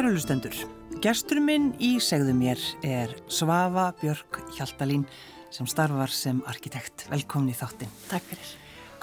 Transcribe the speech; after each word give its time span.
Kærulustendur, 0.00 0.54
gestur 1.04 1.42
minn 1.44 1.74
í 1.76 1.90
segðu 2.00 2.32
mér 2.32 2.60
er 2.80 3.10
Svafa 3.28 3.90
Björk 4.00 4.38
Hjaltalín 4.56 5.02
sem 5.52 5.66
starfar 5.68 6.08
sem 6.08 6.38
arkitekt. 6.48 7.04
Velkomin 7.12 7.52
í 7.52 7.56
þáttin. 7.58 7.90
Takk 8.08 8.24
fyrir. 8.30 8.54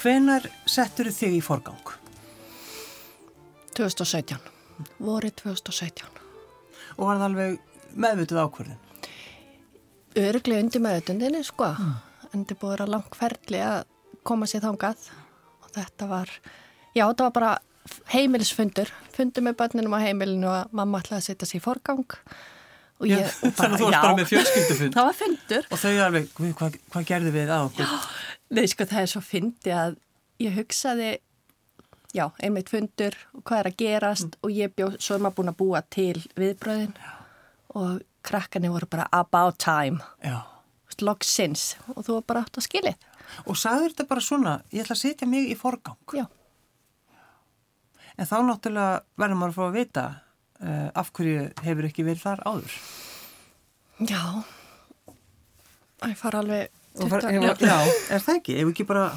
Hvenar 0.02 0.48
settur 0.66 1.12
þig 1.14 1.36
í 1.38 1.44
forgang? 1.46 1.92
2017. 3.78 4.42
Vorið 4.98 5.36
2017. 5.44 6.18
Og 6.98 7.06
var 7.06 7.22
það 7.22 7.28
alveg 7.28 7.94
meðvituð 7.94 8.42
ákvörðin? 8.48 8.82
Öruglega 10.24 10.66
undir 10.66 10.86
meðutundinni, 10.88 11.44
sko. 11.46 11.70
Mm. 11.78 11.94
En 12.32 12.40
þetta 12.42 12.62
búið 12.64 12.88
að 12.88 12.94
langferðli 12.96 13.62
að 13.68 13.84
koma 14.26 14.50
sér 14.50 14.66
þángað 14.66 15.12
og 15.62 15.70
þetta 15.78 16.10
var, 16.10 16.38
já, 16.98 17.04
þetta 17.06 17.30
var 17.30 17.38
bara 17.38 17.56
heimilisfundur. 18.14 18.92
Fundur 19.16 19.46
með 19.46 19.58
börnunum 19.62 19.98
á 19.98 20.00
heimilinu 20.04 20.50
og 20.52 20.76
mamma 20.76 21.02
ætlaði 21.04 21.22
að 21.22 21.28
setja 21.30 21.50
sér 21.50 21.60
í 21.60 21.66
forgang 21.66 22.06
og 22.98 23.06
ég... 23.10 23.22
Já, 23.22 23.30
og 23.46 23.54
bara, 23.54 23.54
þannig 23.60 23.76
að 23.76 23.80
þú 23.80 23.88
varst 23.88 24.02
bara 24.02 24.18
með 24.18 24.30
fjölskyldufund. 24.32 24.98
það 24.98 25.08
var 25.08 25.18
fundur. 25.22 25.70
Og 25.70 25.82
þau 25.84 25.94
alveg, 26.08 26.28
hvað 26.58 26.78
hva 26.94 27.06
gerði 27.12 27.34
við 27.36 27.54
á 27.54 27.60
okkur? 27.60 27.96
Nei, 28.58 28.66
sko, 28.72 28.88
það 28.90 29.04
er 29.04 29.12
svo 29.12 29.22
fyndi 29.26 29.74
að 29.76 29.98
ég 30.42 30.58
hugsaði 30.58 31.12
já, 32.16 32.26
einmitt 32.44 32.72
fundur 32.72 33.18
og 33.36 33.44
hvað 33.44 33.62
er 33.62 33.70
að 33.72 33.80
gerast 33.82 34.30
mm. 34.30 34.40
og 34.42 34.56
ég 34.56 34.74
bjóð, 34.78 34.98
svo 35.04 35.18
er 35.18 35.24
maður 35.24 35.38
búin 35.40 35.52
að 35.52 35.60
búa 35.62 35.82
til 35.94 36.24
viðbröðin 36.38 36.94
já. 36.96 37.12
og 37.78 38.00
krakkarnir 38.28 38.74
voru 38.74 38.90
bara 38.92 39.08
about 39.16 39.60
time 39.62 40.02
loksins 41.04 41.76
og 41.94 42.08
þú 42.08 42.18
var 42.18 42.28
bara 42.32 42.46
átt 42.46 42.58
að 42.58 42.68
skilja 42.70 42.98
Og 43.44 43.58
sagður 43.60 43.92
þetta 43.92 44.04
bara 44.08 44.24
svona, 44.24 44.52
ég 44.72 44.86
ætla 44.86 44.96
að 44.96 45.02
setja 45.02 45.28
mig 45.28 45.50
í 45.52 45.56
forgang 45.60 46.00
Já 46.16 46.26
En 48.18 48.30
þá 48.30 48.38
náttúrulega 48.48 49.02
verður 49.20 49.40
maður 49.42 49.54
að 49.54 49.58
fá 49.58 49.66
að 49.68 49.78
vita 49.78 50.06
uh, 50.62 50.88
af 50.98 51.12
hverju 51.14 51.48
hefur 51.66 51.90
ekki 51.90 52.08
verið 52.08 52.24
þar 52.26 52.46
áður 52.48 52.78
Já 54.08 54.24
Það 55.98 56.16
far 56.20 56.38
alveg 56.42 56.74
far, 56.98 57.28
hefur, 57.30 57.62
Já, 57.62 57.78
er 58.14 58.24
það 58.26 58.40
ekki? 58.40 58.58
Ef 58.62 58.72
ekki 58.74 58.86
bara 58.90 59.08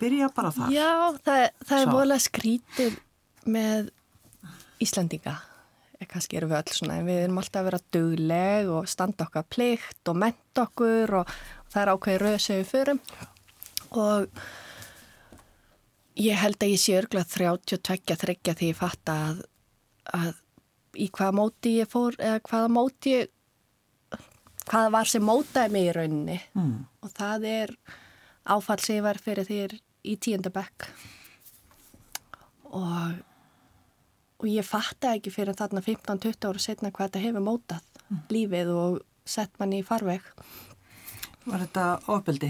byrja 0.00 0.30
bara 0.34 0.52
þar. 0.54 0.70
Já, 0.74 0.92
það, 1.24 1.42
það 1.68 1.82
er 1.82 1.90
volið 1.92 2.22
skrítið 2.24 2.96
með 3.54 3.90
Íslandinga. 4.84 5.34
Kanski 6.04 6.36
eru 6.36 6.50
við 6.50 6.58
öll 6.58 6.74
svona, 6.76 6.98
við 7.06 7.22
erum 7.22 7.38
alltaf 7.40 7.62
að 7.62 7.68
vera 7.70 7.78
dugleg 7.96 8.72
og 8.74 8.88
standa 8.92 9.24
okkar 9.24 9.46
plikt 9.48 10.10
og 10.12 10.18
menta 10.20 10.66
okkur 10.66 11.14
og, 11.20 11.30
og 11.64 11.70
það 11.72 11.80
er 11.80 11.92
ákveði 11.94 12.20
röðsegu 12.20 12.66
fyrum 12.68 13.00
og 13.94 14.42
ég 16.20 16.38
held 16.38 16.62
að 16.62 16.74
ég 16.74 16.80
sé 16.80 16.96
örgulega 16.98 17.28
32 17.30 18.16
þryggja 18.20 18.54
því 18.58 18.70
ég 18.70 18.78
fatt 18.78 19.10
að, 19.10 19.42
að 20.14 20.32
í 20.94 21.08
hvaða 21.10 21.36
móti 21.40 21.76
ég 21.80 21.90
fór 21.90 22.16
eða 22.20 22.42
hvaða 22.46 22.70
móti 22.72 23.14
hvaða 24.64 24.92
var 24.94 25.10
sem 25.10 25.24
mótaði 25.26 25.74
mig 25.74 25.88
í 25.88 25.94
rauninni 25.96 26.38
mm. 26.54 26.74
og 27.04 27.14
það 27.18 27.48
er 27.50 27.74
áfall 28.44 28.80
sem 28.82 28.98
ég 29.00 29.06
var 29.06 29.20
fyrir 29.22 29.48
þér 29.48 29.76
í 30.04 30.16
tíundabekk 30.20 30.86
og, 32.70 33.16
og 34.38 34.46
ég 34.50 34.66
fatta 34.66 35.16
ekki 35.16 35.32
fyrir 35.34 35.58
þarna 35.58 35.82
15-20 35.84 36.48
ára 36.50 36.62
setna 36.62 36.92
hvað 36.94 37.10
þetta 37.10 37.24
hefur 37.26 37.46
mótað 37.48 37.90
mm. 38.06 38.22
lífið 38.30 38.72
og 38.76 39.02
sett 39.24 39.58
manni 39.58 39.82
í 39.82 39.86
farveg 39.86 40.30
Var 41.44 41.60
þetta 41.60 41.82
ofbeldi? 42.08 42.48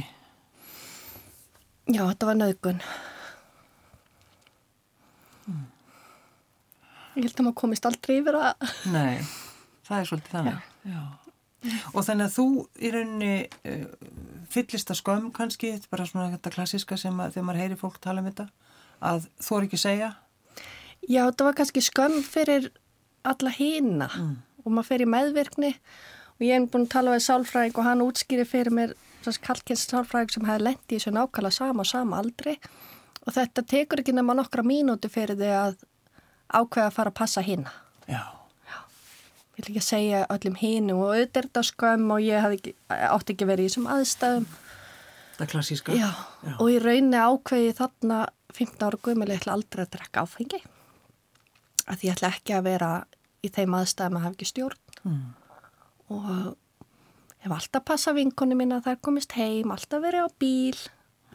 Já, 1.90 2.04
þetta 2.04 2.28
var 2.28 2.36
nöðgun 2.38 2.78
mm. 5.50 5.66
Ég 7.14 7.28
held 7.28 7.36
að 7.38 7.44
maður 7.46 7.58
komist 7.60 7.86
aldrei 7.88 8.16
yfir 8.20 8.38
að 8.40 8.64
Nei, 8.90 9.20
það 9.86 10.00
er 10.00 10.10
svolítið 10.10 10.36
þannig 10.38 10.56
Já, 10.56 10.64
Já. 10.94 11.02
Og 11.94 12.04
þannig 12.04 12.26
að 12.26 12.34
þú 12.34 12.46
í 12.76 12.90
rauninni 12.92 13.34
uh, 13.70 13.84
fyllist 14.52 14.90
að 14.92 15.00
skömm 15.00 15.30
kannski, 15.34 15.72
þetta 15.72 15.88
er 15.88 15.94
bara 15.94 16.08
svona 16.08 16.32
þetta 16.34 16.52
klassiska 16.58 16.98
sem 17.00 17.22
að 17.24 17.36
þegar 17.36 17.46
maður 17.48 17.62
heyri 17.62 17.78
fólk 17.80 18.00
tala 18.04 18.20
um 18.20 18.28
þetta, 18.28 18.48
að 19.00 19.28
þú 19.40 19.56
er 19.56 19.68
ekki 19.68 19.78
að 19.78 19.84
segja? 19.84 20.10
Já, 21.04 21.22
þetta 21.22 21.46
var 21.48 21.56
kannski 21.60 21.84
skömm 21.84 22.18
fyrir 22.26 22.68
alla 23.24 23.54
hýna 23.56 24.10
mm. 24.10 24.34
og 24.64 24.68
maður 24.74 24.90
fer 24.90 25.04
í 25.04 25.08
meðvirkni 25.14 25.72
og 26.34 26.44
ég 26.44 26.58
hef 26.58 26.70
búin 26.72 26.86
að 26.86 26.94
tala 26.94 27.14
við 27.14 27.24
sálfræðing 27.28 27.80
og 27.80 27.88
hann 27.88 28.04
útskýri 28.04 28.46
fyrir 28.48 28.74
mér 28.74 28.94
kalkins 29.44 29.86
sálfræðing 29.88 30.34
sem 30.34 30.48
hefði 30.48 30.66
lendi 30.66 30.84
í 30.84 30.98
þessu 30.98 31.14
nákvæmlega 31.14 31.56
sama 31.56 31.84
og 31.84 31.88
sama 31.88 32.20
aldrei 32.20 32.54
og 32.54 32.68
þetta 33.32 33.64
tekur 33.64 34.02
ekki 34.02 34.12
nema 34.12 34.36
nokkra 34.36 34.64
mínúti 34.66 35.08
fyrir 35.08 35.38
því 35.40 35.50
að 35.56 35.76
ákveða 36.52 36.88
að 36.90 36.96
fara 36.98 37.12
að 37.12 37.18
passa 37.20 37.44
hýna. 37.44 37.72
Já. 38.10 38.22
Vil 39.54 39.64
ekki 39.70 39.82
segja 39.86 40.24
öllum 40.34 40.56
hínu 40.58 40.96
og 40.98 41.14
auðvitað 41.14 41.68
skömm 41.70 42.10
og 42.10 42.24
ég 42.24 42.46
ekki, 42.50 42.74
átti 42.90 43.36
ekki 43.36 43.46
verið 43.48 43.68
í 43.68 43.70
þessum 43.70 43.90
aðstæðum. 43.94 44.46
Það 45.34 45.44
er 45.46 45.50
klassíska. 45.52 45.94
Já, 45.94 46.10
Já. 46.42 46.54
og 46.58 46.70
ég 46.70 46.82
raunni 46.82 47.20
ákveði 47.22 47.70
þarna 47.78 48.18
15 48.54 48.86
ára 48.86 49.00
guðmjöli 49.06 49.36
ætla 49.38 49.54
aldrei 49.54 49.84
að 49.86 49.92
drekka 49.94 50.26
áfengi. 50.26 50.60
Að 51.90 52.04
ég 52.06 52.16
ætla 52.16 52.32
ekki 52.34 52.54
að 52.54 52.66
vera 52.68 52.90
í 53.44 53.50
þeim 53.54 53.78
aðstæðum 53.78 54.18
að 54.18 54.26
hafa 54.26 54.36
ekki 54.36 54.50
stjórn. 54.50 54.80
Mm. 55.04 55.34
og 56.14 56.56
hef 57.44 57.52
alltaf 57.52 57.84
passað 57.84 58.18
vinkonni 58.20 58.56
mín 58.56 58.72
að 58.72 58.86
það 58.86 58.94
er 58.94 59.00
komist 59.04 59.34
heim 59.36 59.72
alltaf 59.74 60.00
verið 60.00 60.24
á 60.24 60.28
bíl 60.40 60.78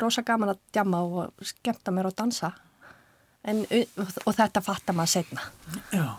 rosa 0.01 0.25
gaman 0.27 0.53
að 0.55 0.59
djama 0.73 1.03
og 1.05 1.45
skemta 1.45 1.93
mér 1.95 2.11
og 2.11 2.17
dansa 2.17 2.51
en, 3.43 3.63
og 4.25 4.35
þetta 4.35 4.63
fattar 4.63 4.97
maður 4.97 5.15
setna 5.19 5.47
Já 5.95 6.09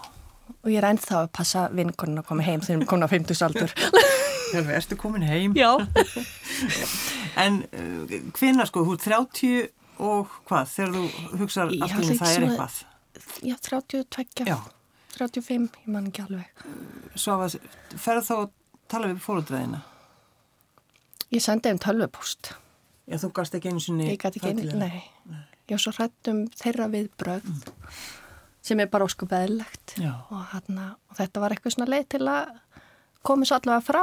og 0.61 0.69
ég 0.71 0.81
er 0.81 0.89
ennþá 0.91 1.23
að 1.25 1.31
passa 1.37 1.67
vinkonun 1.73 2.21
að 2.21 2.29
koma 2.29 2.45
heim 2.45 2.63
þegar 2.65 2.81
hún 2.81 2.89
kom 2.91 3.05
á 3.05 3.09
50 3.11 3.45
aldur 3.47 3.75
Hjálfi, 4.51 4.73
erstu 4.75 4.97
komin 4.99 5.25
heim? 5.25 5.55
Já 5.57 5.71
En 7.43 7.63
uh, 7.71 8.17
hvina 8.37 8.67
sko, 8.69 8.83
þú 8.89 8.97
er 8.97 9.05
30 9.07 9.53
og 10.01 10.33
hvað, 10.49 10.73
þegar 10.75 10.95
þú 10.97 11.05
hugsaður 11.41 11.77
um 11.77 12.15
það 12.19 12.33
er 12.35 12.47
eitthvað? 12.49 12.79
Já, 13.45 13.55
32 13.69 14.49
Já. 14.49 14.57
35, 15.17 15.69
ég 15.85 15.93
man 15.93 16.09
ekki 16.11 16.25
alveg 16.27 16.65
Svo 17.19 17.39
að 17.39 17.61
ferð 18.01 18.27
þá 18.27 18.35
að 18.39 18.49
tala 18.91 19.13
við 19.13 19.23
fólkdreðina? 19.25 19.85
Ég 21.31 21.45
sendi 21.45 21.71
um 21.71 21.81
tölvupúst 21.81 22.53
Já, 23.11 23.19
þú 23.19 23.33
gafst 23.35 23.59
ekki 23.59 23.73
einu 23.73 23.83
sinni 23.83 24.09
Ég 24.13 24.23
gæti 24.23 24.41
ekki 24.41 24.55
einu, 24.55 24.79
nei. 24.79 25.03
nei. 25.27 25.45
Ég 25.67 25.77
var 25.77 25.83
svo 25.83 25.93
hrættum 25.97 26.45
þeirra 26.55 26.89
við 26.93 27.09
bröð 27.19 27.47
mm. 27.51 27.79
sem 28.71 28.83
er 28.83 28.91
bara 28.91 29.07
óskup 29.07 29.33
eðlegt 29.35 29.97
og, 30.01 30.43
hana, 30.53 30.93
og 31.11 31.19
þetta 31.19 31.43
var 31.43 31.55
eitthvað 31.55 31.77
svona 31.77 31.91
leið 31.91 32.07
til 32.15 32.23
að 32.31 32.53
koma 33.27 33.47
svo 33.47 33.59
allavega 33.59 33.85
frá. 33.85 34.03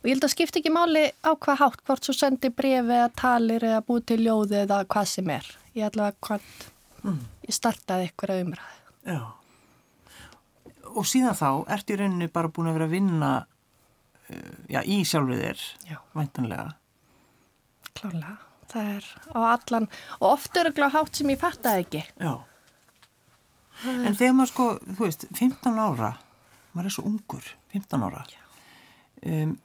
Og 0.00 0.08
ég 0.08 0.16
held 0.16 0.26
að 0.26 0.32
skipti 0.32 0.62
ekki 0.62 0.72
máli 0.74 1.04
á 1.22 1.30
hvað 1.36 1.60
hátt 1.62 1.84
hvort 1.86 2.08
svo 2.08 2.16
sendi 2.16 2.50
brefi 2.50 2.96
eða 2.96 3.12
talir 3.14 3.64
eða 3.64 3.84
búið 3.86 4.08
til 4.10 4.22
ljóði 4.24 4.62
eða 4.64 4.80
hvað 4.90 5.12
sem 5.12 5.30
er. 5.36 5.52
Ég 5.76 5.86
allavega 5.90 6.26
hvort 6.26 6.66
mm. 7.06 7.20
ég 7.46 7.56
startaði 7.56 8.08
eitthvað 8.08 8.42
umræði 8.46 8.74
Já. 9.06 9.20
Og 10.96 11.04
síðan 11.06 11.36
þá 11.36 11.50
ertu 11.76 11.94
í 11.94 12.00
rauninni 12.00 12.28
bara 12.32 12.50
búin 12.50 12.70
að 12.70 12.78
vera 12.78 12.88
að 12.88 12.96
vinna 12.96 13.30
uh, 13.44 14.56
já, 14.72 14.80
í 14.82 15.02
sjálfið 15.06 15.42
þér 15.44 15.64
væntanlega? 16.16 16.66
Klálega, 17.96 18.34
það 18.72 18.92
er 18.96 19.08
á 19.32 19.38
allan 19.52 19.88
og 20.18 20.28
oft 20.32 20.56
er 20.60 20.72
gláð 20.74 20.96
hátt 20.96 21.18
sem 21.18 21.32
ég 21.32 21.40
fattaði 21.40 21.84
ekki. 21.84 22.02
Já. 22.20 22.32
En 23.84 24.16
þegar 24.16 24.34
maður 24.38 24.52
sko, 24.52 24.66
þú 24.88 25.02
veist, 25.04 25.26
15 25.36 25.80
ára, 25.82 26.14
maður 26.72 26.88
er 26.88 26.94
svo 26.94 27.04
ungur, 27.10 27.50
15 27.74 28.06
ára. 28.06 28.22
Um, 29.26 29.56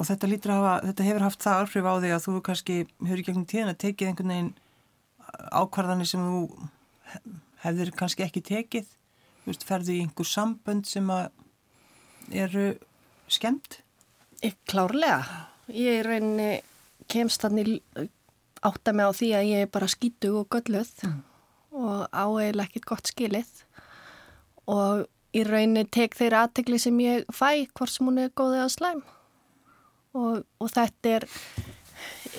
og 0.00 0.08
þetta 0.08 0.30
lítur 0.30 0.54
að 0.54 0.60
hafa, 0.62 0.74
þetta 0.88 1.06
hefur 1.06 1.26
haft 1.28 1.44
það 1.44 1.60
áhrif 1.60 1.86
á 1.86 1.94
því 1.94 2.10
að 2.16 2.24
þú 2.26 2.34
kannski, 2.48 2.78
hefur 3.04 3.22
í 3.22 3.26
gegnum 3.28 3.46
tíðan 3.52 3.72
að 3.74 3.80
tekið 3.84 4.10
einhvern 4.10 4.34
veginn 4.34 4.52
ákvarðanir 5.62 6.10
sem 6.10 6.24
þú 6.26 6.40
hefur 7.62 7.92
kannski 8.00 8.26
ekki 8.26 8.42
tekið, 8.48 8.90
þú 9.44 9.52
veist, 9.52 9.66
ferðu 9.68 9.94
í 9.94 10.02
einhver 10.02 10.28
sambönd 10.28 10.88
sem 10.90 11.12
að 11.14 11.30
eru 12.42 12.66
skemmt? 13.30 13.78
Klárlega, 14.66 15.22
ég 15.70 16.00
er 16.00 16.08
reyni 16.08 16.50
kemst 17.10 17.44
þannig 17.44 17.76
átta 18.62 18.94
mig 18.94 19.08
á 19.08 19.12
því 19.16 19.28
að 19.38 19.48
ég 19.50 19.66
er 19.66 19.72
bara 19.74 19.90
skítu 19.90 20.32
og 20.40 20.48
gölluð 20.52 20.92
mm. 21.06 21.18
og 21.82 22.06
áegilega 22.12 22.68
ekkert 22.68 22.88
gott 22.92 23.10
skilið. 23.10 23.50
Og 24.70 25.04
í 25.34 25.44
raunin 25.48 25.88
tek 25.90 26.14
þeirra 26.18 26.46
aðtegli 26.46 26.78
sem 26.80 26.98
ég 27.02 27.28
fæ 27.32 27.66
hvort 27.72 27.92
sem 27.92 28.08
hún 28.08 28.22
er 28.22 28.34
góðið 28.36 28.64
að 28.66 28.74
slæm. 28.76 29.04
Og, 30.12 30.42
og 30.60 30.72
þetta 30.72 31.16
er 31.16 31.28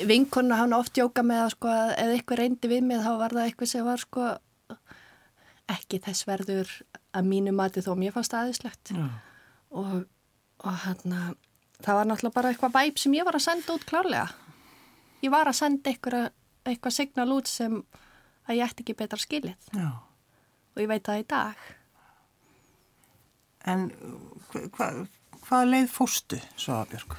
vinkonna 0.08 0.60
hann 0.60 0.76
oft 0.78 0.98
jóka 0.98 1.24
með 1.26 1.46
að 1.46 1.54
sko 1.56 1.72
að 1.74 1.94
eða 2.02 2.18
eitthvað 2.18 2.42
reyndi 2.42 2.70
við 2.72 2.86
mig 2.90 3.02
þá 3.04 3.12
var 3.22 3.36
það 3.36 3.48
eitthvað 3.48 3.72
sem 3.72 3.88
var 3.88 4.02
sko 4.02 4.30
ekki 5.74 6.00
þess 6.04 6.28
verður 6.28 6.72
að 7.14 7.30
mínu 7.30 7.54
mati 7.56 7.84
þó 7.86 7.94
mér 7.98 8.14
fannst 8.16 8.36
aðeinslegt 8.38 8.94
ja. 8.94 9.08
og, 9.74 10.06
og 10.64 10.80
hann 10.86 11.18
að 11.18 11.36
það 11.84 12.00
var 12.00 12.10
náttúrulega 12.10 12.38
bara 12.38 12.54
eitthvað 12.54 12.76
væp 12.78 13.02
sem 13.02 13.18
ég 13.18 13.28
var 13.28 13.38
að 13.38 13.46
senda 13.48 13.76
út 13.76 13.86
klárlega 13.90 14.28
ég 15.24 15.32
var 15.32 15.48
að 15.48 15.60
senda 15.60 15.92
eitthvað, 15.92 16.30
eitthvað 16.68 16.98
signal 16.98 17.30
út 17.36 17.48
sem 17.52 17.80
að 18.48 18.60
ég 18.60 18.68
ætti 18.68 18.84
ekki 18.84 19.00
betra 19.00 19.20
skilið 19.20 19.72
Já. 19.72 19.90
og 20.76 20.84
ég 20.84 20.92
veit 20.92 21.08
það 21.08 21.24
í 21.24 21.28
dag 21.34 21.68
En 23.64 23.88
hvað 24.52 25.06
hva, 25.44 25.64
leið 25.68 25.90
fóstu, 25.92 26.40
Svabjörg? 26.60 27.18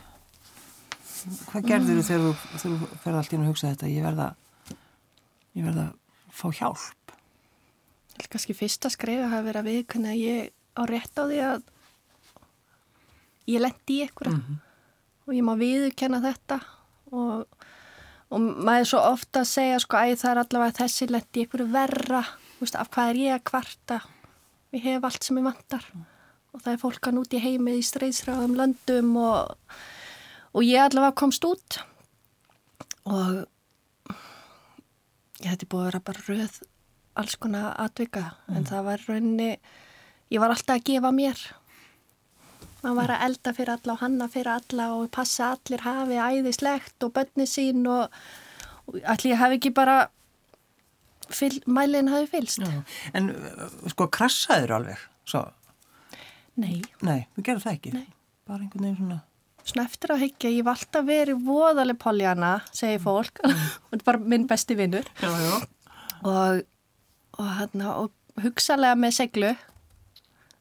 Hvað 1.48 1.68
gerður 1.68 2.00
þú 2.00 2.04
þegar 2.08 2.24
þú, 2.62 2.88
ferði 3.02 3.20
allt 3.20 3.34
inn 3.34 3.44
að 3.44 3.50
hugsa 3.50 3.70
þetta? 3.70 3.90
Ég 3.92 4.04
verða, 4.04 4.28
ég 5.56 5.66
verða 5.66 5.86
að 5.88 6.38
fá 6.40 6.46
hjálp. 6.60 7.14
Kanski 8.30 8.56
fyrsta 8.56 8.90
skrifa 8.92 9.30
hafa 9.30 9.46
verið 9.46 9.60
að 9.60 9.70
viðkunna 9.70 10.12
að 10.12 10.22
ég 10.22 10.52
á 10.74 10.82
rétt 10.90 11.20
á 11.20 11.24
því 11.24 11.40
að 11.48 11.68
ég 13.50 13.64
lendi 13.64 13.98
í 13.98 14.02
eitthvað 14.04 14.32
mm 14.32 14.42
-hmm. 14.42 14.60
og 15.26 15.34
ég 15.34 15.44
má 15.44 15.54
viðkenna 15.60 16.20
þetta 16.24 16.60
og, 17.12 17.46
og 18.32 18.40
maður 18.40 18.80
er 18.80 18.90
svo 18.90 19.02
ofta 19.04 19.42
að 19.42 19.50
segja 19.50 19.78
sko 19.82 20.00
að 20.00 20.16
það 20.22 20.30
er 20.30 20.40
allavega 20.42 20.78
þessi 20.80 21.08
lendi 21.10 21.44
eitthvað 21.44 21.72
verra, 21.74 22.22
veist, 22.60 22.76
af 22.80 22.90
hvað 22.94 23.12
er 23.12 23.20
ég 23.20 23.36
að 23.36 23.46
kvarta? 23.50 24.00
Ég 24.74 24.84
hef 24.88 25.06
allt 25.06 25.26
sem 25.26 25.38
ég 25.38 25.46
vantar. 25.46 25.88
Og 26.54 26.62
það 26.62 26.72
er 26.72 26.82
fólkan 26.82 27.18
út 27.20 27.34
í 27.34 27.42
heimið 27.42 27.80
í 27.80 27.86
streyðsræðum 27.86 28.56
löndum 28.58 29.10
og, 29.20 29.56
og 30.54 30.66
ég 30.66 30.82
allavega 30.82 31.18
komst 31.18 31.46
út. 31.46 31.80
Og 33.04 33.44
ég 35.44 35.50
hætti 35.50 35.68
búið 35.68 35.84
að 35.84 35.90
vera 35.90 36.04
bara 36.08 36.24
röð 36.28 36.62
alls 37.14 37.36
konar 37.38 37.74
atvika. 37.78 38.32
Mm. 38.48 38.56
en 38.56 38.68
það 38.70 38.86
var 38.88 39.04
raunni 39.08 39.50
ég 40.32 40.42
var 40.42 40.54
alltaf 40.54 40.78
að 40.78 40.86
gefa 40.88 41.12
mér 41.14 41.40
maður 42.84 42.98
var 43.00 43.12
að 43.14 43.24
elda 43.28 43.52
fyrir 43.56 43.72
alla 43.74 43.94
og 43.94 44.02
hanna 44.02 44.28
fyrir 44.32 44.52
alla 44.52 44.88
og 44.98 45.10
passa 45.14 45.54
allir 45.54 45.84
hafi 45.84 46.20
æðislegt 46.20 47.06
og 47.06 47.14
bönni 47.16 47.46
sín 47.48 47.86
og, 47.90 48.12
og 48.90 48.98
allir 49.14 49.40
hafi 49.40 49.58
ekki 49.58 49.72
bara 49.74 49.98
fyl, 51.32 51.60
mælinn 51.66 52.12
hafi 52.12 52.28
fylst. 52.34 52.64
Já. 52.64 52.82
En 53.16 53.30
uh, 53.32 53.68
sko 53.92 54.08
krassaður 54.12 54.76
alveg 54.78 55.06
svo. 55.28 55.46
Nei. 56.60 56.82
Nei, 57.02 57.24
við 57.34 57.48
gerum 57.48 57.64
það 57.64 57.78
ekki? 57.78 57.94
Nei. 57.96 58.10
bara 58.44 58.60
einhvern 58.60 58.84
veginn 58.84 59.00
svona? 59.00 59.22
Svona 59.64 59.86
eftir 59.88 60.12
að 60.12 60.26
higgja, 60.26 60.50
ég 60.52 60.66
var 60.66 60.76
alltaf 60.76 61.06
verið 61.08 61.40
voðaleg 61.46 61.96
poljana, 61.98 62.52
segir 62.76 63.00
fólk. 63.00 63.40
Mm. 63.40 63.64
og 63.80 63.94
þetta 63.94 64.02
er 64.02 64.08
bara 64.10 64.24
minn 64.34 64.46
besti 64.50 64.76
vinnur 64.76 65.08
og, 65.24 65.64
og, 66.28 66.64
og 67.40 68.44
hugsalega 68.44 68.98
með 68.98 69.16
seglu 69.22 69.54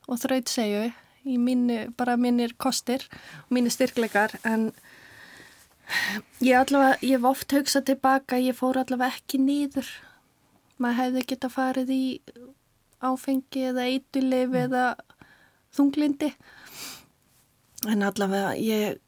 og 0.08 0.20
þraut 0.22 0.52
segju 0.52 0.88
í 1.24 1.38
mínu, 1.40 1.94
bara 1.98 2.18
mínir 2.20 2.56
kostir 2.60 3.06
og 3.46 3.54
mínir 3.56 3.74
styrkleikar 3.74 4.36
en 4.44 4.72
ég 6.44 6.58
allavega, 6.58 6.98
ég 7.04 7.18
hef 7.18 7.30
oft 7.30 7.56
hugsað 7.56 7.88
tilbaka, 7.92 8.40
ég 8.40 8.58
fór 8.58 8.82
allavega 8.82 9.16
ekki 9.18 9.40
nýður 9.42 9.88
maður 10.82 11.00
hefði 11.00 11.26
geta 11.30 11.50
farið 11.52 11.94
í 11.94 12.04
áfengi 13.04 13.68
eða 13.70 13.88
eitulif 13.92 14.50
mm. 14.50 14.60
eða 14.66 14.86
þunglindi 15.76 16.32
en 17.92 18.06
allavega 18.08 18.54
ég, 18.60 19.00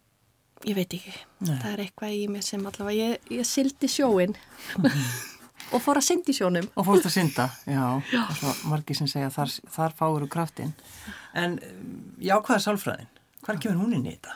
ég 0.67 0.77
veit 0.77 0.97
ekki 0.97 1.13
Nei. 1.45 1.55
það 1.61 1.69
er 1.71 1.85
eitthvað 1.85 2.17
í 2.17 2.25
mig 2.31 2.45
sem 2.47 2.65
allavega 2.65 3.15
ég, 3.15 3.31
ég 3.39 3.47
sildi 3.47 3.89
sjóin 3.91 4.35
og 5.73 5.81
fór 5.83 5.99
að 5.99 6.07
syndi 6.07 6.35
sjónum 6.35 6.67
og 6.75 6.87
fórst 6.87 7.09
að 7.09 7.15
synda, 7.17 7.49
já, 7.65 7.85
já. 8.13 8.23
margir 8.69 8.97
sem 8.97 9.09
segja 9.09 9.31
þar, 9.33 9.53
þar 9.77 9.95
fáur 9.97 10.25
úr 10.25 10.31
kraftin 10.31 10.73
en 11.33 11.59
já, 12.21 12.37
hvað 12.37 12.57
er 12.57 12.65
sálfræðin? 12.67 13.13
hvað 13.45 13.61
kemur 13.63 13.83
hún 13.83 13.95
inn 13.99 14.09
í 14.09 14.15
þetta? 14.15 14.35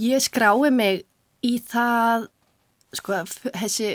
Ég 0.00 0.24
skrái 0.24 0.70
mig 0.74 1.04
í 1.44 1.56
það 1.62 2.28
sko, 2.94 3.20
þessi 3.54 3.92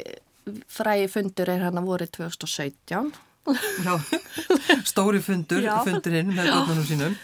fræði 0.72 1.10
fundur 1.12 1.52
er 1.52 1.66
hann 1.68 1.82
að 1.82 1.90
voru 1.90 2.08
2017 2.20 3.12
Já, 3.86 3.96
stóri 4.86 5.22
fundur 5.26 5.64
já. 5.64 5.80
fundurinn 5.86 6.34
með 6.36 6.52
börnunum 6.52 6.86
sínum 6.86 7.16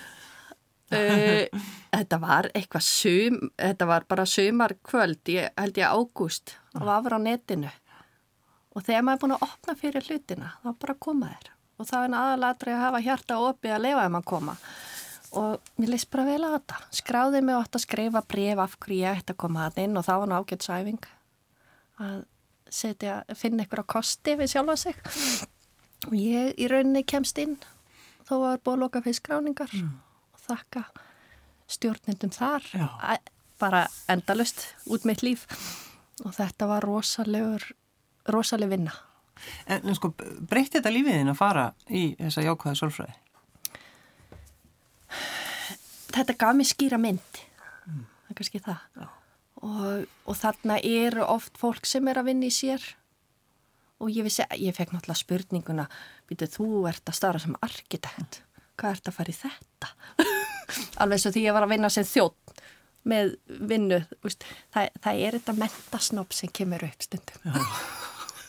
uh, 0.96 1.66
Þetta 1.96 2.20
var 2.22 2.50
eitthvað 2.56 2.86
sum, 2.88 3.38
þetta 3.60 3.88
var 3.90 4.08
bara 4.10 4.26
sumarkvöld, 4.28 5.22
ég 5.32 5.54
held 5.60 5.78
ég 5.80 5.92
ágúst 5.92 6.56
og 6.76 6.88
var 6.88 7.14
á 7.14 7.20
netinu 7.22 7.70
og 8.75 8.83
þegar 8.83 9.06
maður 9.06 9.16
er 9.16 9.22
búin 9.24 9.36
að 9.36 9.45
opna 9.48 9.75
fyrir 9.80 10.10
hlutina 10.10 10.51
þá 10.62 10.69
bara 10.83 10.98
koma 11.07 11.31
þér. 11.31 11.51
Og 11.75 11.88
það 11.89 12.06
er 12.06 12.18
aðalatri 12.19 12.72
að 12.75 12.83
hafa 12.83 13.01
hjarta 13.04 13.39
opið 13.44 13.75
að 13.75 13.83
lefa 13.83 14.06
ef 14.06 14.13
maður 14.13 14.30
koma. 14.31 14.56
Og 15.36 15.72
mér 15.81 15.92
leist 15.92 16.10
bara 16.12 16.27
vel 16.30 16.39
að 16.48 16.56
þetta. 16.56 16.77
Skráði 16.95 17.42
mig 17.44 17.57
átt 17.60 17.75
að 17.75 17.83
skrifa 17.83 18.22
bref 18.24 18.62
af 18.63 18.77
hverju 18.80 19.01
ég 19.01 19.19
ætti 19.19 19.36
að 19.36 19.42
koma 19.44 19.66
að 19.68 19.81
inn 19.83 20.00
og 20.00 20.06
það 20.07 20.22
var 20.22 20.31
ná 20.31 20.36
ágætt 20.39 20.68
sæfing 20.68 21.10
að 22.06 22.22
setja, 22.72 23.18
finna 23.36 23.66
ykkur 23.66 23.83
á 23.83 23.92
kosti 23.95 24.36
við 24.39 24.51
sjálfa 24.54 24.78
sig. 24.80 25.00
Og 26.10 26.16
ég 26.19 26.56
í 26.60 26.69
rauninni 26.71 27.04
kemst 27.07 27.39
inn 27.42 27.57
þó 28.28 28.38
var 28.42 28.62
búin 28.63 28.80
að 28.80 28.86
loka 28.86 29.04
fyrir 29.06 29.19
skráningar 29.19 29.71
mm. 29.75 29.92
og 30.36 30.44
þakka 30.48 30.86
stjórnindum 31.75 32.33
þar. 32.36 32.68
Að, 32.75 33.31
bara 33.62 33.86
endalust 34.12 34.68
út 34.92 35.07
mitt 35.07 35.24
líf. 35.25 35.48
Og 36.24 36.31
þetta 36.36 36.68
var 36.69 36.86
rosalegur 36.88 37.74
rosalega 38.31 38.75
vinna. 38.75 38.95
En, 39.68 39.95
sko, 39.98 40.13
breytti 40.16 40.80
þetta 40.80 40.94
lífiðin 40.94 41.31
að 41.33 41.39
fara 41.39 41.66
í 41.89 42.07
þessa 42.19 42.45
jákvæða 42.45 42.80
solfræði? 42.80 43.16
Þetta 46.16 46.35
gaf 46.40 46.56
mér 46.56 46.69
skýra 46.69 47.00
mynd, 47.02 47.40
mm. 47.85 48.04
það 48.06 48.31
er 48.31 48.38
kannski 48.40 48.61
það. 48.64 49.07
Og, 49.66 50.06
og 50.30 50.38
þarna 50.40 50.78
eru 50.80 51.26
oft 51.28 51.59
fólk 51.59 51.88
sem 51.90 52.07
er 52.11 52.21
að 52.21 52.30
vinna 52.30 52.47
í 52.47 52.54
sér 52.54 52.83
og 54.04 54.11
ég 54.11 54.28
vissi, 54.28 54.44
ég 54.59 54.76
fekk 54.76 54.92
náttúrulega 54.94 55.21
spurninguna, 55.21 55.85
býtu 56.30 56.47
þú 56.52 56.85
ert 56.90 57.07
að 57.09 57.18
starra 57.18 57.42
sem 57.42 57.56
arkitekt, 57.64 58.42
hvað 58.80 58.97
ert 58.97 59.11
að 59.11 59.18
fara 59.18 59.31
í 59.31 59.38
þetta? 59.40 59.92
Alveg 61.04 61.23
svo 61.23 61.31
því 61.35 61.45
ég 61.47 61.56
var 61.56 61.68
að 61.68 61.76
vinna 61.76 61.92
sem 61.94 62.07
þjótt 62.07 62.64
með 63.06 63.35
vinnu, 63.69 64.02
það, 64.73 64.90
það 65.04 65.21
er 65.28 65.38
þetta 65.38 65.57
mentasnopp 65.59 66.35
sem 66.35 66.52
kemur 66.52 66.88
upp 66.88 67.06
stundum. 67.06 67.59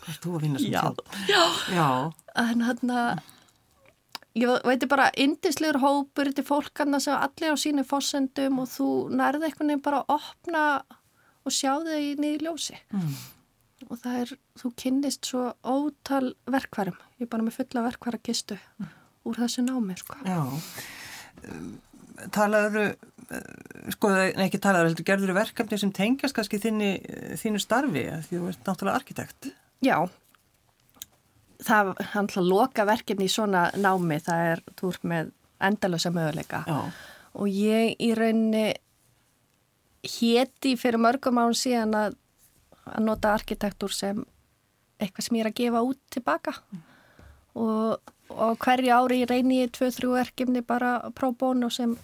Hvað 0.06 0.14
er 0.14 0.20
þú 0.22 0.32
að 0.36 0.44
vinna 0.44 0.60
sem 0.62 0.74
tjóð? 0.76 1.00
Já, 1.26 1.40
já. 1.74 1.86
En 2.38 2.60
hann 2.62 2.90
að, 2.94 3.22
ég 4.38 4.66
veit 4.68 4.84
bara, 4.92 5.08
indislegur 5.18 5.80
hópur 5.82 6.30
til 6.30 6.44
fólkarna 6.46 7.00
sem 7.02 7.16
allir 7.16 7.50
á 7.50 7.56
sínu 7.58 7.82
fósendum 7.88 8.60
og 8.62 8.68
þú 8.70 8.90
nærði 9.10 9.48
einhvern 9.48 9.72
veginn 9.72 9.82
bara 9.82 10.04
að 10.04 10.14
opna 10.20 10.62
og 11.42 11.54
sjá 11.54 11.72
þau 11.82 11.96
í 11.98 12.12
nýju 12.20 12.44
ljósi. 12.44 12.78
Mm. 12.94 13.18
Og 13.88 13.98
það 14.04 14.20
er, 14.20 14.36
þú 14.62 14.72
kynnist 14.84 15.32
svo 15.32 15.42
ótal 15.66 16.30
verkvarum. 16.54 17.02
Ég 17.18 17.26
er 17.26 17.34
bara 17.34 17.48
með 17.48 17.58
fulla 17.58 17.84
verkvarakistu 17.90 18.54
mm. 18.54 18.94
úr 19.26 19.42
þessu 19.42 19.66
námi, 19.66 19.98
sko. 19.98 20.22
Já. 20.22 20.38
Talaður, 22.32 22.94
sko, 23.98 24.14
ekki 24.46 24.62
talaður, 24.62 24.92
heldur, 24.92 25.10
gerður 25.10 25.36
verkefni 25.42 25.82
sem 25.82 25.92
tengast 25.98 26.38
kannski 26.38 26.62
þinni, 26.62 26.94
þínu 27.42 27.60
starfi, 27.62 28.06
því 28.30 28.38
þú 28.38 28.50
ert 28.54 28.68
náttúrulega 28.70 29.02
arkitekt. 29.02 29.54
Já, 29.84 29.98
það 31.64 31.92
er 31.92 32.08
hann 32.14 32.30
til 32.30 32.40
að 32.42 32.48
loka 32.50 32.86
verkefni 32.88 33.28
í 33.28 33.32
svona 33.32 33.68
námi, 33.76 34.18
það 34.24 34.48
er 34.52 34.64
túr 34.78 34.98
með 35.06 35.32
endalösa 35.62 36.12
möguleika 36.12 36.64
Já. 36.68 36.80
og 37.36 37.48
ég 37.48 37.96
í 38.02 38.12
rauninni 38.16 38.74
héti 40.06 40.76
fyrir 40.78 41.00
mörgum 41.02 41.40
án 41.40 41.56
síðan 41.56 41.94
að, 41.96 42.18
að 42.84 43.06
nota 43.08 43.32
arkitektur 43.34 43.92
sem 43.92 44.20
eitthvað 45.00 45.26
sem 45.26 45.38
ég 45.38 45.44
er 45.44 45.50
að 45.50 45.58
gefa 45.60 45.82
út 45.84 46.02
tilbaka 46.12 46.54
mm. 46.56 46.84
og, 47.62 48.12
og 48.32 48.60
hverju 48.62 48.92
ári 48.94 49.24
reyni 49.28 49.62
ég 49.62 49.74
tvö-þrjú 49.76 50.14
verkefni 50.16 50.62
bara 50.66 50.98
pró 51.16 51.32
bónu 51.32 51.70
sem 51.72 51.96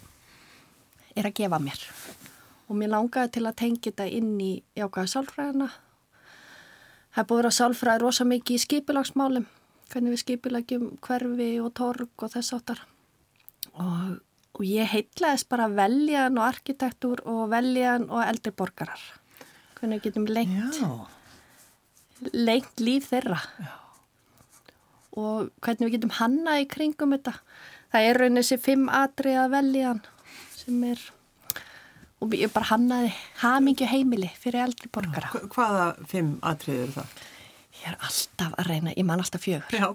er 1.17 1.29
að 1.29 1.39
gefa 1.43 1.61
mér 1.63 1.87
og 2.69 2.77
mér 2.81 2.95
langaði 2.95 3.37
til 3.37 3.47
að 3.47 3.59
tengja 3.61 3.91
þetta 3.91 4.09
inn 4.19 4.35
í 4.41 4.53
jákaða 4.79 5.13
sálfræðina 5.15 5.71
Það 7.13 7.21
er 7.21 7.29
búið 7.29 7.39
að 7.39 7.43
vera 7.43 7.57
sálfræði 7.59 8.01
rosa 8.01 8.25
mikið 8.25 8.57
í 8.57 8.63
skipilagsmálum, 8.63 9.49
hvernig 9.93 10.15
við 10.15 10.21
skipilagjum 10.23 10.87
hverfi 11.05 11.49
og 11.61 11.73
torg 11.77 12.25
og 12.25 12.33
þess 12.33 12.55
áttar. 12.57 12.81
Og, 13.73 14.15
og 14.57 14.63
ég 14.65 14.89
heitlaðist 14.89 15.51
bara 15.53 15.69
veljan 15.73 16.39
og 16.41 16.47
arkitektur 16.47 17.21
og 17.29 17.45
veljan 17.53 18.09
og 18.09 18.25
eldri 18.25 18.55
borgarar. 18.57 19.03
Hvernig 19.77 20.01
við 20.01 20.09
getum 20.09 20.29
lengt, 20.31 20.81
lengt 22.33 22.81
líf 22.81 23.11
þeirra. 23.13 23.43
Já. 23.61 23.73
Og 25.13 25.51
hvernig 25.61 25.91
við 25.91 25.97
getum 25.99 26.17
hanna 26.17 26.57
í 26.63 26.69
kringum 26.71 27.13
þetta. 27.13 27.37
Það 27.93 28.09
er 28.09 28.23
raunin 28.23 28.41
þessi 28.41 28.63
fimm 28.65 28.89
atriða 28.89 29.51
veljan 29.53 30.01
sem 30.57 30.81
er 30.89 31.03
og 32.23 32.37
ég 32.39 32.53
bara 32.55 32.71
hannaði 32.71 33.13
hamingju 33.43 33.89
heimili 33.91 34.31
fyrir 34.39 34.65
eldri 34.69 34.91
borgara. 34.93 35.33
Hvaða 35.53 35.87
fimm 36.11 36.37
atriður 36.47 36.87
eru 36.87 36.97
það? 37.01 37.21
Ég 37.83 37.89
er 37.91 37.99
alltaf 38.07 38.53
að 38.61 38.69
reyna, 38.69 38.93
ég 38.95 39.07
man 39.09 39.23
alltaf 39.23 39.43
fjögur. 39.43 39.75
Já, 39.75 39.89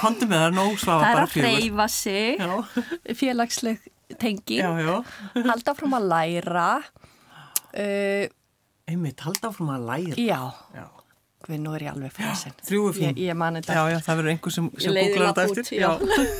konti 0.00 0.28
með 0.30 0.44
það 0.44 0.54
nóg 0.56 0.78
svafa 0.80 1.12
bara 1.12 1.26
fjögur. 1.28 1.44
Það 1.44 1.50
er 1.50 1.58
að 1.58 1.64
reyfa 1.64 1.88
sig, 1.92 3.16
félagsleg 3.20 3.88
tengi, 4.16 4.60
halda 5.44 5.74
frum 5.76 5.96
að 5.98 6.08
læra. 6.14 6.68
Uh, 7.68 8.24
Einmitt, 8.88 9.20
halda 9.26 9.52
frum 9.52 9.74
að 9.74 9.84
læra. 9.90 10.16
Já, 10.16 10.40
já. 10.78 10.86
Við 11.48 11.60
nú 11.64 11.74
er 11.76 11.84
ég 11.86 11.92
alveg 11.92 12.12
fyrir 12.16 12.32
þessin. 12.32 12.56
Þrjú 12.68 12.86
er 12.88 12.96
fín. 12.96 13.10
Ég, 13.10 13.20
ég 13.28 13.38
mani 13.38 13.60
þetta. 13.62 13.76
Já, 13.76 13.92
já, 13.92 13.98
það 14.06 14.20
verður 14.20 14.32
einhver 14.34 14.54
sem, 14.56 14.72
sem 14.80 14.96
googlar 14.96 15.30
þetta 15.30 15.44
eftir. 15.46 15.70
Já. 15.78 15.90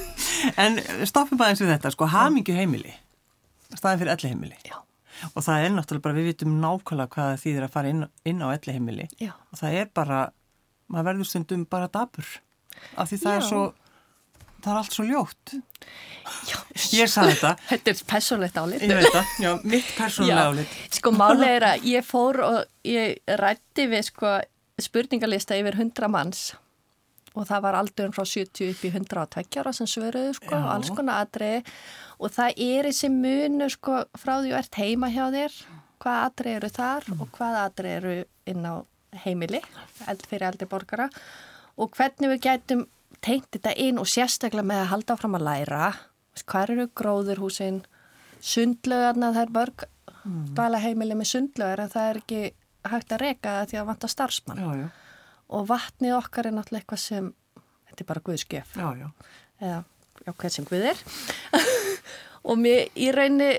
en 0.65 0.81
stoppum 1.09 1.41
bara 1.41 1.53
eins 1.53 1.63
við 1.63 1.73
þetta, 1.75 1.93
sko, 1.95 2.09
hamingju 2.13 2.57
heimili. 2.57 2.97
Staðin 3.75 4.03
fyrir 4.03 4.15
elli 4.17 4.33
heimili. 4.33 4.59
Já. 4.65 4.79
Og 5.35 5.45
það 5.45 5.65
er 5.65 5.75
náttúrulega 5.75 6.05
bara, 6.07 6.19
við 6.19 6.31
vitum 6.33 6.57
nákvæmlega 6.63 7.13
hvað 7.15 7.31
það 7.33 7.43
þýðir 7.45 7.67
að 7.67 7.75
fara 7.75 7.93
inn, 7.93 8.05
inn 8.29 8.45
á 8.45 8.49
elli 8.53 8.75
heimili. 8.77 9.09
Já. 9.21 9.33
Og 9.53 9.61
það 9.61 9.79
er 9.81 9.91
bara, 9.99 10.21
maður 10.93 11.09
verður 11.11 11.31
stundum 11.33 11.65
bara 11.71 11.91
dabur. 11.93 12.33
Af 12.97 13.11
því 13.11 13.21
það 13.25 13.35
Já. 13.35 13.39
er 13.39 13.49
svo, 13.49 13.63
það 14.59 14.71
er 14.73 14.83
allt 14.83 14.99
svo 14.99 15.09
ljótt. 15.09 15.57
Já. 16.49 16.59
Ég 16.99 17.11
sagði 17.11 17.35
þetta. 17.39 17.55
Þetta 17.73 17.95
er 17.95 18.05
personlegt 18.13 18.61
álit. 18.61 18.87
Já, 19.41 19.51
mitt 19.65 19.91
persónulega 19.97 20.47
álit. 20.53 20.79
Sko 20.99 21.13
máli 21.17 21.51
er 21.57 21.69
að 21.73 21.89
ég 21.89 22.07
fór 22.07 22.43
og 22.45 22.89
ég 22.89 23.37
rætti 23.41 23.89
við 23.91 24.09
sko 24.11 24.39
spurningalista 24.79 25.57
yfir 25.59 25.75
100 25.75 26.11
manns 26.13 26.51
og 27.39 27.47
það 27.47 27.65
var 27.65 27.79
aldurinn 27.79 28.15
frá 28.15 28.25
70 28.27 28.73
upp 28.73 28.85
í 28.87 28.91
102 28.93 29.61
ára 29.63 29.73
sem 29.77 29.89
svöruðu 29.91 30.35
sko, 30.39 30.55
Já. 30.55 30.69
alls 30.75 30.91
konar 30.95 31.25
atriði 31.27 31.63
og 32.19 32.33
það 32.35 32.63
er 32.65 32.89
þessi 32.91 33.11
munu 33.15 33.69
sko 33.73 34.03
frá 34.19 34.39
því 34.39 34.53
þú 34.53 34.59
ert 34.59 34.79
heima 34.81 35.11
hjá 35.15 35.25
þér, 35.35 35.59
hvað 36.03 36.21
atriði 36.27 36.61
eru 36.61 36.71
þar 36.75 37.09
og 37.17 37.27
hvað 37.35 37.59
atriði 37.63 37.97
eru 38.01 38.15
inn 38.53 38.67
á 38.67 38.75
heimili, 39.25 39.61
fyrir 40.29 40.49
eldri 40.51 40.69
borgara. 40.71 41.09
Og 41.79 41.93
hvernig 41.95 42.35
við 42.35 42.45
gætum 42.47 42.87
tengt 43.25 43.51
þetta 43.55 43.75
inn 43.79 44.01
og 44.01 44.09
sérstaklega 44.11 44.67
með 44.67 44.83
að 44.83 44.91
halda 44.93 45.17
áfram 45.17 45.39
að 45.39 45.47
læra, 45.49 45.91
hvað 46.45 46.75
eru 46.75 46.89
gróðurhúsin, 46.99 47.83
sundlögarna, 48.39 49.33
það 49.35 49.45
er 49.45 49.55
mörg 49.57 49.87
dvala 50.55 50.81
heimili 50.83 51.17
með 51.19 51.33
sundlögar 51.33 51.83
en 51.83 51.93
það 51.93 52.09
er 52.09 52.21
ekki 52.23 52.41
hægt 52.89 53.13
að 53.15 53.23
reka 53.25 53.55
það 53.57 53.71
því 53.71 53.79
að 53.81 53.89
vanta 53.89 54.11
starfsmann. 54.13 54.61
Já, 54.63 54.83
já, 54.83 54.89
og 55.49 55.69
vatnið 55.69 56.17
okkar 56.19 56.49
er 56.49 56.55
náttúrulega 56.57 56.85
eitthvað 56.85 57.03
sem 57.03 57.31
þetta 57.89 58.05
er 58.05 58.09
bara 58.11 58.25
guðskjöf 58.29 58.75
já, 58.77 58.89
já. 59.01 59.09
eða 59.63 59.79
já, 60.27 60.33
hvern 60.33 60.55
sem 60.55 60.69
guð 60.69 60.89
er 60.93 61.03
og 62.49 62.59
mér 62.61 62.89
í 62.97 63.09
raunni 63.15 63.51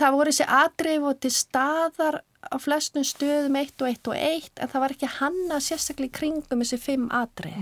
það 0.00 0.14
voru 0.16 0.32
þessi 0.32 0.46
atrif 0.62 1.06
og 1.10 1.20
til 1.24 1.32
staðar 1.34 2.20
á 2.40 2.56
flestum 2.62 3.04
stöðum 3.04 3.56
eitt 3.60 3.82
og 3.82 3.90
eitt 3.90 4.08
og 4.08 4.16
eitt 4.16 4.60
en 4.62 4.70
það 4.72 4.84
var 4.84 4.94
ekki 4.94 5.10
hanna 5.18 5.58
sérstaklega 5.60 6.08
í 6.12 6.16
kringum 6.20 6.62
þessi 6.64 6.78
fimm 6.80 7.08
atrif 7.12 7.58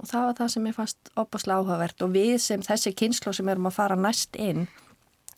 og 0.00 0.08
það 0.10 0.26
var 0.28 0.34
það 0.40 0.50
sem 0.54 0.66
ég 0.70 0.76
fannst 0.76 1.10
opaslega 1.16 1.60
áhugavert 1.62 2.02
og 2.06 2.10
við 2.14 2.34
sem 2.44 2.62
þessi 2.64 2.92
kynslu 2.96 3.32
sem 3.36 3.48
erum 3.52 3.68
að 3.70 3.76
fara 3.78 3.96
næst 4.00 4.36
inn 4.40 4.66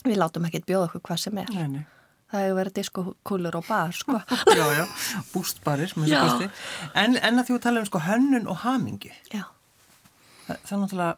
við 0.05 0.19
látum 0.21 0.45
ekkert 0.47 0.67
bjóða 0.69 0.89
okkur 0.89 1.03
hvað 1.09 1.21
sem 1.25 1.39
er 1.43 1.49
Nei, 1.55 1.67
nei. 1.73 1.85
það 2.31 2.43
hefur 2.45 2.57
verið 2.61 2.75
diskokúlur 2.79 3.57
og 3.59 3.65
bar 3.67 3.95
sko 3.95 4.19
Já, 4.59 4.65
já, 4.77 4.85
bústbarir, 5.33 5.93
Já. 6.07 6.21
En, 6.93 7.17
en 7.17 7.41
að 7.41 7.49
því 7.49 7.57
að 7.57 7.63
tala 7.65 7.83
um 7.83 7.89
sko 7.89 8.03
hönnun 8.07 8.47
og 8.51 8.61
hamingi. 8.63 9.11
já, 9.33 9.43
Það, 10.47 10.55
það 10.65 10.71
er 10.75 10.79
náttúrulega, 10.83 11.17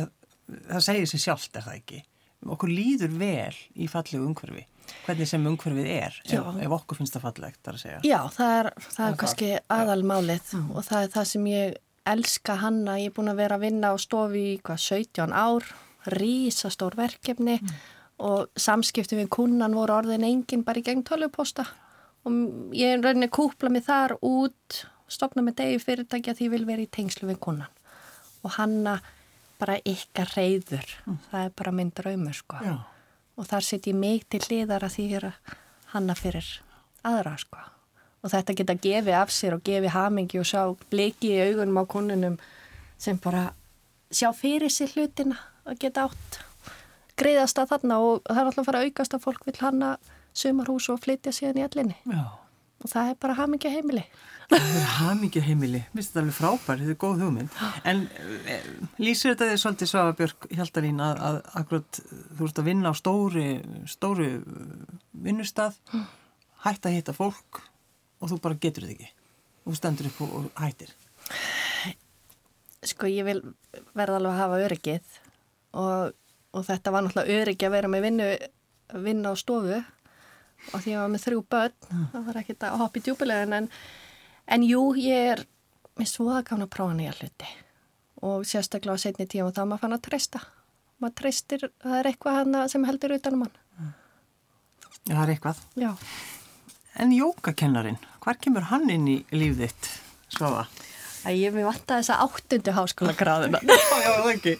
já, 0.00 0.06
það 0.72 0.84
segir 0.88 1.10
sér 1.12 1.22
sjálft 1.26 1.56
er 1.60 1.66
það 1.68 1.76
ekki. 1.78 2.00
Okkur 2.50 2.68
líður 2.68 3.12
vel 3.18 3.54
í 3.78 3.86
fallegu 3.88 4.24
umhverfi. 4.26 4.64
Hvernig 5.06 5.28
sem 5.30 5.44
umhverfið 5.46 5.86
er, 5.86 6.16
ef, 6.26 6.48
ef 6.66 6.72
okkur 6.74 6.96
finnst 6.98 7.14
það 7.14 7.22
fallegt, 7.28 7.62
að 7.70 7.76
segja. 7.78 8.00
já 8.02 8.18
það 8.34 8.52
er, 8.58 8.68
það 8.82 8.96
Það 8.96 9.08
er 9.12 9.16
kannski 9.22 9.50
aðalmálið 9.70 10.52
Mm. 10.52 10.70
og 10.76 10.84
það 10.84 11.02
er 11.02 11.08
það 11.14 11.24
sem 11.30 11.44
ég 11.46 11.76
elska 12.06 12.56
hanna 12.58 12.96
ég 12.98 13.06
er 13.06 13.14
búin 13.14 13.30
að 13.30 13.36
vera 13.36 13.56
að 13.56 13.60
vinna 13.68 13.92
á 13.94 13.96
stofi 14.02 14.42
í 14.56 14.60
hvað 14.60 14.78
17 14.82 15.32
ár, 15.32 15.62
rísastór 16.06 16.96
verkefni 16.98 17.60
Mm. 17.62 17.68
og 18.18 18.48
samskipti 18.56 19.16
við 19.16 19.28
kunnan 19.30 19.74
voru 19.74 19.94
orðin 20.02 20.24
engin 20.26 20.64
bara 20.64 20.80
í 20.80 20.82
gegn 20.82 21.02
tölvuposta 21.04 21.66
og 22.24 22.32
ég 22.74 22.92
er 22.98 23.02
rauninni 23.02 23.28
kúpla 23.30 23.70
mig 23.70 23.84
þar 23.86 24.16
út 24.22 24.84
stopna 25.08 25.42
með 25.42 25.54
degi 25.62 25.78
fyrirtækja 25.82 26.34
því 26.34 26.44
ég 26.46 26.50
vil 26.50 26.64
vera 26.66 26.82
í 26.82 26.90
tengslu 26.90 27.28
við 27.30 27.38
kunnan 27.40 27.70
og 28.44 28.50
hanna 28.58 29.00
bara 29.62 29.76
ykkar 29.86 30.32
reyður 30.36 30.88
það 31.30 31.44
er 31.46 31.52
bara 31.62 31.72
minn 31.78 31.92
draumur 31.94 32.34
sko 32.38 32.56
Mm. 32.62 32.66
Já. 32.66 32.78
og 33.38 33.46
þar 33.48 33.64
set 33.68 33.86
ég 33.88 33.94
mig 33.96 34.24
til 34.28 34.40
hliðar 34.44 34.84
að 34.88 34.96
því 34.98 35.06
að 35.20 35.32
hanna 35.94 36.14
fyrir 36.18 36.48
aðra 37.04 37.36
sko 37.40 37.58
og 38.22 38.30
þetta 38.30 38.54
geta 38.60 38.74
gefið 38.86 39.16
af 39.18 39.30
sér 39.34 39.56
og 39.56 39.62
gefið 39.66 39.94
hamingi 39.96 40.38
og 40.38 40.46
sjá 40.46 40.62
bliki 40.92 41.32
í 41.34 41.40
augunum 41.48 41.80
á 41.80 41.84
kunnunum 41.90 42.36
sem 42.98 43.18
bara 43.18 43.48
sjá 44.12 44.28
fyrir 44.36 44.70
sér 44.70 44.92
hlutina 44.94 45.38
og 45.66 45.78
geta 45.82 46.04
átt 46.08 46.38
greiðast 47.18 47.58
að 47.58 47.72
þarna 47.74 47.98
og 48.02 48.22
það 48.28 48.38
er 48.40 48.46
alltaf 48.50 48.62
að 48.62 48.68
fara 48.68 48.82
að 48.82 48.90
aukast 48.90 49.14
að 49.16 49.24
fólk 49.26 49.46
vil 49.48 49.56
hanna 49.60 49.90
sumarhús 50.34 50.86
og 50.92 51.00
flytja 51.04 51.32
síðan 51.34 51.60
í 51.60 51.64
allinni 51.66 51.96
Já. 52.08 52.22
og 52.84 52.88
það 52.92 53.10
er 53.12 53.18
bara 53.20 53.36
hamingi 53.40 53.72
heimili 53.74 54.04
hamingju 54.98 55.42
heimili, 55.44 55.82
minnst 55.94 56.12
þetta 56.12 56.22
alveg 56.22 56.36
frábær, 56.36 56.80
þetta 56.80 56.94
er 56.94 56.98
góð 57.00 57.22
hugmynd. 57.24 57.56
En 57.88 58.04
e, 58.50 58.58
lýsir 59.02 59.32
þetta 59.32 59.48
þið 59.50 59.60
svolítið 59.62 59.90
Svafa 59.90 60.16
Björk 60.18 60.46
Hjaldarín 60.52 61.02
að, 61.04 61.22
að 61.28 61.38
akkurat 61.62 62.00
þú 62.38 62.48
ert 62.48 62.60
að 62.62 62.68
vinna 62.68 62.92
á 62.92 62.94
stóri, 62.98 63.46
stóri 63.90 64.28
uh, 64.38 64.98
vinnustað, 65.24 65.78
hætt 66.66 66.88
að 66.88 66.96
hitta 66.98 67.16
fólk 67.16 67.62
og 68.22 68.32
þú 68.32 68.40
bara 68.44 68.60
getur 68.62 68.86
þetta 68.86 68.96
ekki. 68.98 69.12
Þú 69.62 69.78
stendur 69.78 70.10
upp 70.10 70.22
og, 70.26 70.36
og 70.40 70.62
hættir. 70.62 70.94
sko 72.82 73.06
ég 73.10 73.26
vil 73.28 73.40
verða 73.94 74.18
alveg 74.18 74.32
að 74.32 74.40
hafa 74.42 74.62
öryggið 74.66 75.18
og, 75.78 76.14
og 76.52 76.64
þetta 76.66 76.92
var 76.94 77.04
náttúrulega 77.06 77.42
öryggi 77.42 77.68
að 77.68 77.76
vera 77.76 77.90
með 77.90 78.06
vinnu, 78.08 78.30
vinna 79.04 79.32
á 79.32 79.34
stofu 79.38 79.82
og 80.70 80.78
því 80.82 80.82
að 80.82 80.92
ég 80.92 81.02
var 81.02 81.12
með 81.12 81.24
þrjú 81.26 81.42
börn 81.54 81.76
það 82.12 82.26
var 82.28 82.40
ekkert 82.42 82.66
að 82.66 82.80
hoppa 82.82 83.00
í 83.00 83.04
djúpilegin 83.06 83.56
en, 83.58 83.68
en 84.48 84.62
jú, 84.66 84.82
ég 84.98 85.32
er 85.36 85.44
mér 85.98 86.08
svo 86.08 86.28
að 86.32 86.44
gafna 86.50 86.66
að 86.66 86.72
prófa 86.74 86.96
nýja 86.98 87.14
hluti 87.20 87.50
og 88.22 88.44
sérstaklega 88.46 88.94
á 88.98 89.02
setni 89.02 89.26
tíma 89.26 89.52
þá 89.54 89.64
maður 89.66 89.82
fann 89.84 89.96
að 89.96 90.04
treysta 90.08 90.40
maður 91.02 91.16
treystir, 91.22 91.64
það 91.82 91.96
er 91.98 92.08
eitthvað 92.12 92.36
hana 92.40 92.64
sem 92.70 92.84
heldur 92.86 93.16
utanum 93.18 93.46
hann 93.46 93.58
Já, 95.02 95.16
það 95.16 95.22
er 95.24 95.32
eitthvað. 95.34 95.60
já, 95.82 95.90
En 97.02 97.10
jókakennarin, 97.16 97.96
hvar 98.22 98.36
kemur 98.38 98.66
hann 98.68 98.90
inn 98.92 99.06
í 99.08 99.14
líf 99.34 99.56
þitt, 99.58 99.88
Svafa? 100.30 100.66
að 101.26 101.38
ég 101.40 101.54
mér 101.54 101.64
vanta 101.70 101.96
þessa 101.98 102.18
áttundu 102.22 102.74
háskóla 102.76 103.14
gráðuna 103.18 103.58
Já, 103.64 103.74
já, 104.04 104.10
það 104.20 104.30
ekki. 104.36 104.54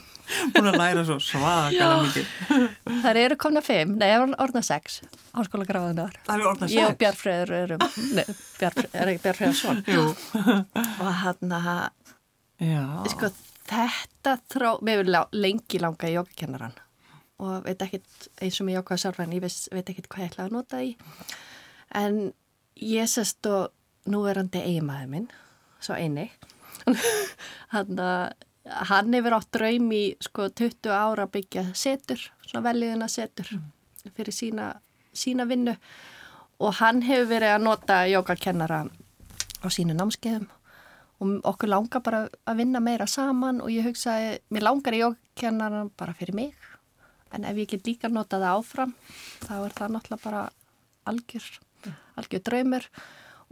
Búin 0.54 0.68
að 0.70 0.78
læra 0.80 1.04
svo 1.08 1.18
svakalega 1.22 2.02
mikið. 2.06 2.74
þar 3.04 3.20
eru 3.22 3.38
komna 3.40 3.62
fimm, 3.64 3.96
nei, 4.00 4.10
orðna 4.42 4.62
sex 4.66 5.00
háskóla 5.36 5.66
gráðunar 5.68 6.16
Það 6.26 6.34
eru 6.36 6.50
orðna 6.52 6.68
Ég 6.72 6.84
og 6.84 6.92
sex. 6.92 7.00
Bjarfröður 7.02 7.54
erum, 7.58 7.86
nei, 8.18 8.24
Bjarfröður, 8.58 8.94
er 9.02 9.12
ekki 9.12 9.24
Bjarfröður 9.26 9.58
svon. 9.58 9.82
Jú. 9.88 10.06
Og 10.92 11.10
hann 11.22 11.56
að, 11.58 11.82
sko, 13.12 13.32
þetta 13.72 14.36
þrá, 14.52 14.70
mér 14.84 15.02
vil 15.02 15.20
lengi 15.42 15.82
langa 15.82 16.10
í 16.10 16.16
jókakennaran 16.16 16.76
og 17.42 17.64
veit 17.66 17.80
ekkit, 17.82 18.28
eins 18.44 18.60
og 18.62 18.68
með 18.68 18.76
jókaða 18.78 19.02
sarfæn, 19.02 19.32
ég 19.34 19.42
veist, 19.42 19.66
veit 19.74 19.88
ekkit 19.90 20.06
hvað 20.12 20.22
ég 20.22 20.30
ætla 20.30 20.44
að 20.46 20.52
nota 20.54 20.82
í. 20.84 20.92
En 21.98 22.20
ég 22.78 23.08
sest 23.10 23.48
og 23.50 23.72
núverandi 24.12 24.62
eiginmaður 24.62 25.10
minn, 25.10 25.26
svo 25.82 25.96
eini, 25.98 26.28
hann 27.74 27.98
að, 27.98 28.46
hann 28.64 29.14
hefur 29.14 29.36
átt 29.36 29.50
draum 29.54 29.90
í, 29.94 30.02
sko, 30.22 30.48
20 30.48 30.90
ára 30.94 31.26
að 31.26 31.34
byggja 31.36 31.64
setur, 31.78 32.20
svona 32.46 32.66
veljiðina 32.68 33.08
setur 33.10 33.48
fyrir 34.16 34.34
sína, 34.34 34.72
sína 35.14 35.46
vinnu. 35.50 35.76
Og 36.62 36.78
hann 36.78 37.02
hefur 37.06 37.30
verið 37.30 37.56
að 37.56 37.64
nota 37.64 38.02
jókakennara 38.10 38.84
á 38.86 39.66
sínu 39.70 39.96
námskeiðum. 39.98 40.48
Og 41.22 41.34
okkur 41.46 41.70
langar 41.70 42.02
bara 42.02 42.24
að 42.50 42.62
vinna 42.62 42.82
meira 42.82 43.06
saman 43.06 43.60
og 43.62 43.70
ég 43.70 43.86
hugsaði, 43.86 44.38
mér 44.50 44.66
langar 44.66 44.94
í 44.94 45.02
jókakennaran 45.02 45.90
bara 45.98 46.14
fyrir 46.18 46.34
mig. 46.34 46.54
En 47.32 47.46
ef 47.48 47.58
ég 47.58 47.70
get 47.70 47.86
líka 47.86 48.10
nota 48.12 48.38
það 48.42 48.58
áfram 48.58 48.94
þá 49.46 49.52
er 49.56 49.76
það 49.76 49.94
náttúrulega 49.94 50.24
bara 50.24 50.42
algjör, 51.08 51.46
algjör 52.18 52.42
draumur. 52.48 52.88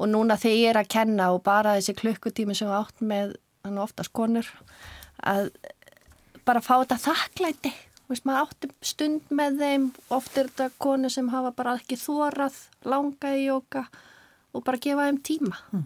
Og 0.00 0.10
núna 0.10 0.38
þegar 0.40 0.58
ég 0.58 0.72
er 0.72 0.80
að 0.80 0.90
kenna 0.96 1.30
og 1.34 1.42
bara 1.46 1.76
þessi 1.78 1.96
klukkutími 1.98 2.56
sem 2.56 2.68
við 2.70 2.78
átt 2.78 3.02
með 3.04 3.36
þannig 3.64 3.84
oftast 3.84 4.12
konur 4.16 4.48
að 5.26 5.50
bara 6.46 6.62
fá 6.64 6.74
þetta 6.80 7.00
þakklæti 7.06 7.72
Veist, 8.10 8.24
maður 8.26 8.48
áttum 8.48 8.70
stund 8.82 9.28
með 9.30 9.60
þeim 9.60 9.84
oft 10.10 10.38
er 10.40 10.48
þetta 10.50 10.70
konur 10.82 11.12
sem 11.14 11.28
hafa 11.30 11.52
bara 11.54 11.76
ekki 11.78 11.94
þórað 12.00 12.56
langa 12.90 13.30
í 13.38 13.44
jóka 13.44 13.84
og 14.50 14.64
bara 14.66 14.82
gefa 14.82 15.06
þeim 15.06 15.20
tíma 15.22 15.60
Mm. 15.70 15.84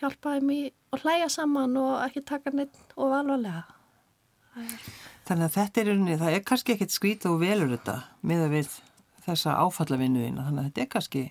hjálpa 0.00 0.38
þeim 0.38 0.54
í 0.54 0.60
og 0.92 1.04
hlæja 1.04 1.28
saman 1.28 1.76
og 1.76 1.98
ekki 2.06 2.24
taka 2.24 2.50
neitt 2.50 2.96
og 2.96 3.12
alvarlega 3.12 3.64
Þannig 5.26 5.46
að 5.46 5.54
þetta 5.56 5.80
er 5.80 5.90
það 6.20 6.34
er 6.36 6.42
kannski 6.44 6.74
ekkit 6.74 6.92
skrít 6.92 7.26
og 7.28 7.38
velur 7.40 7.70
þetta 7.72 7.94
með 8.26 8.46
að 8.46 8.56
við 8.56 8.72
þessa 9.26 9.54
áfallavinnuðina. 9.62 10.46
Þannig 10.48 10.62
að 10.62 10.68
þetta 10.68 10.82
er 10.82 10.90
kannski, 10.92 11.22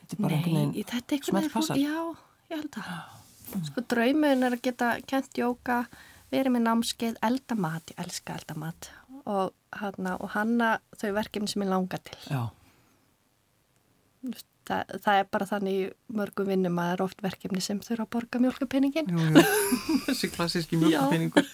þetta 0.00 0.16
er 0.16 0.22
bara 0.24 0.38
einhvern 0.38 0.54
Nei, 0.54 0.60
veginn 0.60 0.74
er 0.74 0.96
einhvern 1.16 1.28
smelt 1.30 1.46
veginn 1.46 1.54
passar. 1.54 1.80
Já, 1.80 2.02
ég 2.50 2.60
held 2.60 2.80
að 2.80 2.90
Sko 3.68 3.84
draumun 3.94 4.46
er 4.46 4.56
að 4.56 4.64
geta 4.66 4.90
kent 5.06 5.38
jóka 5.38 5.84
verið 6.32 6.56
með 6.56 6.66
námskeið, 6.66 7.20
elda 7.22 7.56
mat 7.58 7.94
ég 7.94 8.02
elska 8.02 8.38
elda 8.38 8.58
mat 8.58 8.90
og, 9.24 9.54
hana, 9.78 10.16
og 10.18 10.34
hanna 10.34 10.74
þau 10.98 11.10
verkefni 11.16 11.50
sem 11.50 11.64
ég 11.64 11.70
langar 11.70 12.02
til 12.04 12.18
Já, 12.26 12.42
það, 14.68 14.94
það 15.04 15.18
er 15.20 15.28
bara 15.32 15.48
þannig 15.48 15.92
mörgum 16.18 16.48
vinnum 16.50 16.80
að 16.80 16.88
það 16.88 16.94
er 16.94 17.04
oft 17.04 17.24
verkefni 17.24 17.62
sem 17.64 17.80
þurfa 17.84 18.06
að 18.06 18.12
borga 18.16 18.40
mjölkupenningin. 18.44 19.10
Jú, 19.12 19.26
jú, 19.28 19.44
þessi 20.08 20.30
klassíski 20.34 20.80
mjölkupinningur. 20.80 21.50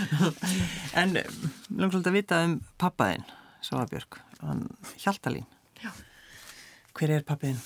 en 1.00 1.16
langt 1.16 1.96
svolítið 1.96 2.12
að 2.12 2.18
vita 2.18 2.40
um 2.46 2.56
pappaðinn, 2.80 3.26
Svalbjörg, 3.66 4.22
hann 4.44 4.64
Hjaltalín. 5.02 5.48
Já. 5.82 5.92
Hver 6.96 7.18
er 7.18 7.28
pappiðinn? 7.28 7.60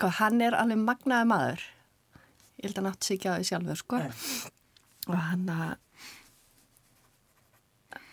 Sko, 0.00 0.08
hann 0.16 0.40
er 0.40 0.54
alveg 0.56 0.80
magnaði 0.80 1.28
maður. 1.28 1.62
Ég 2.56 2.70
held 2.70 2.78
að 2.80 2.86
nátt 2.86 3.04
sig 3.04 3.18
ekki 3.18 3.28
á 3.28 3.36
því 3.36 3.48
sjálfur, 3.50 3.76
sko. 3.76 3.98
Nei. 4.00 4.12
Og 5.10 5.18
hann 5.28 5.42
að 5.52 5.74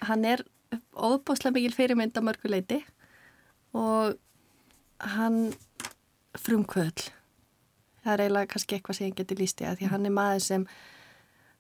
hann 0.07 0.25
er 0.27 0.43
óbúslega 0.91 1.55
mikil 1.55 1.75
fyrirmynd 1.75 2.19
á 2.19 2.21
mörguleiti 2.27 2.81
og 3.77 4.17
hann 5.15 5.53
frumkvöld 6.37 7.07
það 8.03 8.13
er 8.13 8.23
eiginlega 8.25 8.51
kannski 8.51 8.77
eitthvað 8.77 8.99
sem 8.99 9.09
ég 9.09 9.17
geti 9.21 9.37
líst 9.39 9.63
í 9.63 9.67
að 9.69 9.79
því 9.79 9.91
hann 9.93 10.09
er 10.09 10.15
maður 10.17 10.43
sem 10.47 10.67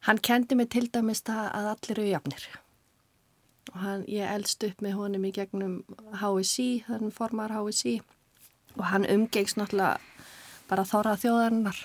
hann 0.07 0.21
kendi 0.29 0.59
mig 0.59 0.69
til 0.75 0.87
dæmis 0.91 1.23
það 1.27 1.47
að 1.47 1.71
allir 1.73 1.95
eru 1.95 2.09
jafnir 2.11 2.49
og 3.73 3.79
hann, 3.83 4.05
ég 4.11 4.35
eldst 4.35 4.63
upp 4.67 4.83
með 4.83 4.99
honum 4.99 5.27
í 5.27 5.33
gegnum 5.35 5.79
HSI, 6.21 6.83
þannig 6.87 7.15
formar 7.15 7.55
HSI 7.55 7.97
og 8.77 8.85
hann 8.91 9.07
umgegst 9.11 9.59
náttúrulega 9.59 10.16
bara 10.69 10.87
þóra 10.87 11.15
þjóðarinnar 11.19 11.79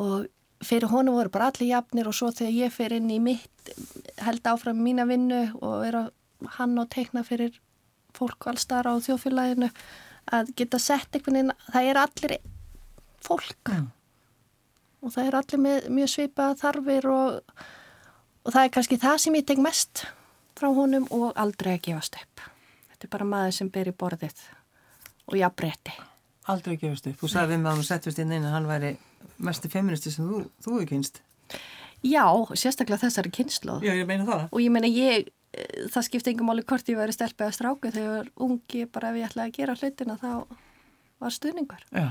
og 0.00 0.26
fyrir 0.64 0.90
honum 0.90 1.18
voru 1.18 1.32
bara 1.32 1.50
allir 1.50 1.70
jafnir 1.70 2.08
og 2.08 2.16
svo 2.16 2.30
þegar 2.34 2.56
ég 2.56 2.74
fer 2.74 2.94
inn 2.96 3.10
í 3.12 3.20
mitt 3.22 3.74
held 4.24 4.46
áfram 4.48 4.80
mína 4.80 5.06
vinnu 5.08 5.46
og 5.60 5.84
er 5.86 6.00
að 6.04 6.10
hann 6.58 6.78
og 6.80 6.90
teikna 6.92 7.24
fyrir 7.26 7.60
fólk 8.14 8.48
allstar 8.50 8.88
á 8.88 8.94
þjóðfélaginu 9.02 9.70
að 10.32 10.52
geta 10.56 10.80
sett 10.80 11.16
einhvern 11.16 11.38
veginn, 11.38 11.54
það 11.72 11.88
er 11.90 12.00
allir 12.00 12.34
fólk 13.24 13.72
mm. 13.72 13.86
og 15.04 15.14
það 15.14 15.28
er 15.28 15.38
allir 15.40 15.62
með 15.66 15.88
mjög 15.98 16.12
svipað 16.14 16.58
þarfir 16.62 17.08
og, 17.12 17.54
og 18.44 18.54
það 18.56 18.62
er 18.62 18.74
kannski 18.76 19.00
það 19.02 19.20
sem 19.24 19.38
ég 19.40 19.46
tek 19.50 19.62
mest 19.64 20.06
frá 20.54 20.70
honum 20.70 21.06
og 21.12 21.32
aldrei 21.34 21.74
að 21.74 21.86
gefast 21.88 22.18
upp. 22.20 22.44
Þetta 22.92 23.08
er 23.08 23.14
bara 23.16 23.28
maður 23.28 23.56
sem 23.58 23.70
ber 23.74 23.90
í 23.90 23.96
borðið 23.98 24.44
og 25.26 25.38
jafnbreytti. 25.40 25.96
Aldrei 26.52 26.74
að 26.76 26.82
gefast 26.82 27.06
upp. 27.08 27.20
Þú 27.20 27.30
sagði 27.32 27.54
við 27.54 27.62
með 27.62 27.72
hann 27.72 27.86
settist 27.88 28.20
inn 28.20 28.34
einu 28.34 28.48
að 28.50 28.56
hann 28.58 28.68
væri 28.68 28.96
mest 29.44 29.70
feministi 29.72 30.12
sem 30.12 30.26
þú, 30.28 30.42
þú 30.64 30.74
hefur 30.74 30.90
kynst. 30.90 31.22
Já, 32.04 32.26
sérstaklega 32.52 33.00
þessari 33.06 33.32
kynslu. 33.32 33.78
Já, 33.84 33.94
ég 33.96 34.04
meina 34.08 34.26
það. 34.28 34.44
Og 34.52 34.60
ég 34.60 34.74
meina 34.74 34.90
ég 34.90 35.30
það 35.92 36.06
skipti 36.08 36.32
engum 36.32 36.48
máli 36.50 36.64
hvort 36.66 36.88
ég 36.90 36.98
væri 36.98 37.14
stelpið 37.14 37.46
að 37.46 37.56
stráku 37.56 37.90
þegar 37.94 38.30
ungi 38.42 38.84
bara 38.90 39.10
ef 39.12 39.18
ég 39.20 39.28
ætlaði 39.28 39.50
að 39.50 39.58
gera 39.58 39.76
hlutina 39.78 40.16
þá 40.20 40.30
var 41.22 41.34
stuðningur 41.34 41.84
Já. 41.94 42.06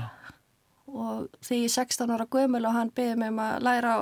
og 0.88 1.26
þegar 1.44 1.60
ég 1.60 1.68
er 1.68 1.74
16 1.76 2.14
ára 2.14 2.28
gömul 2.36 2.62
og 2.64 2.76
hann 2.76 2.92
beði 2.96 3.16
mig 3.20 3.32
um 3.34 3.42
að 3.44 3.66
læra 3.66 3.94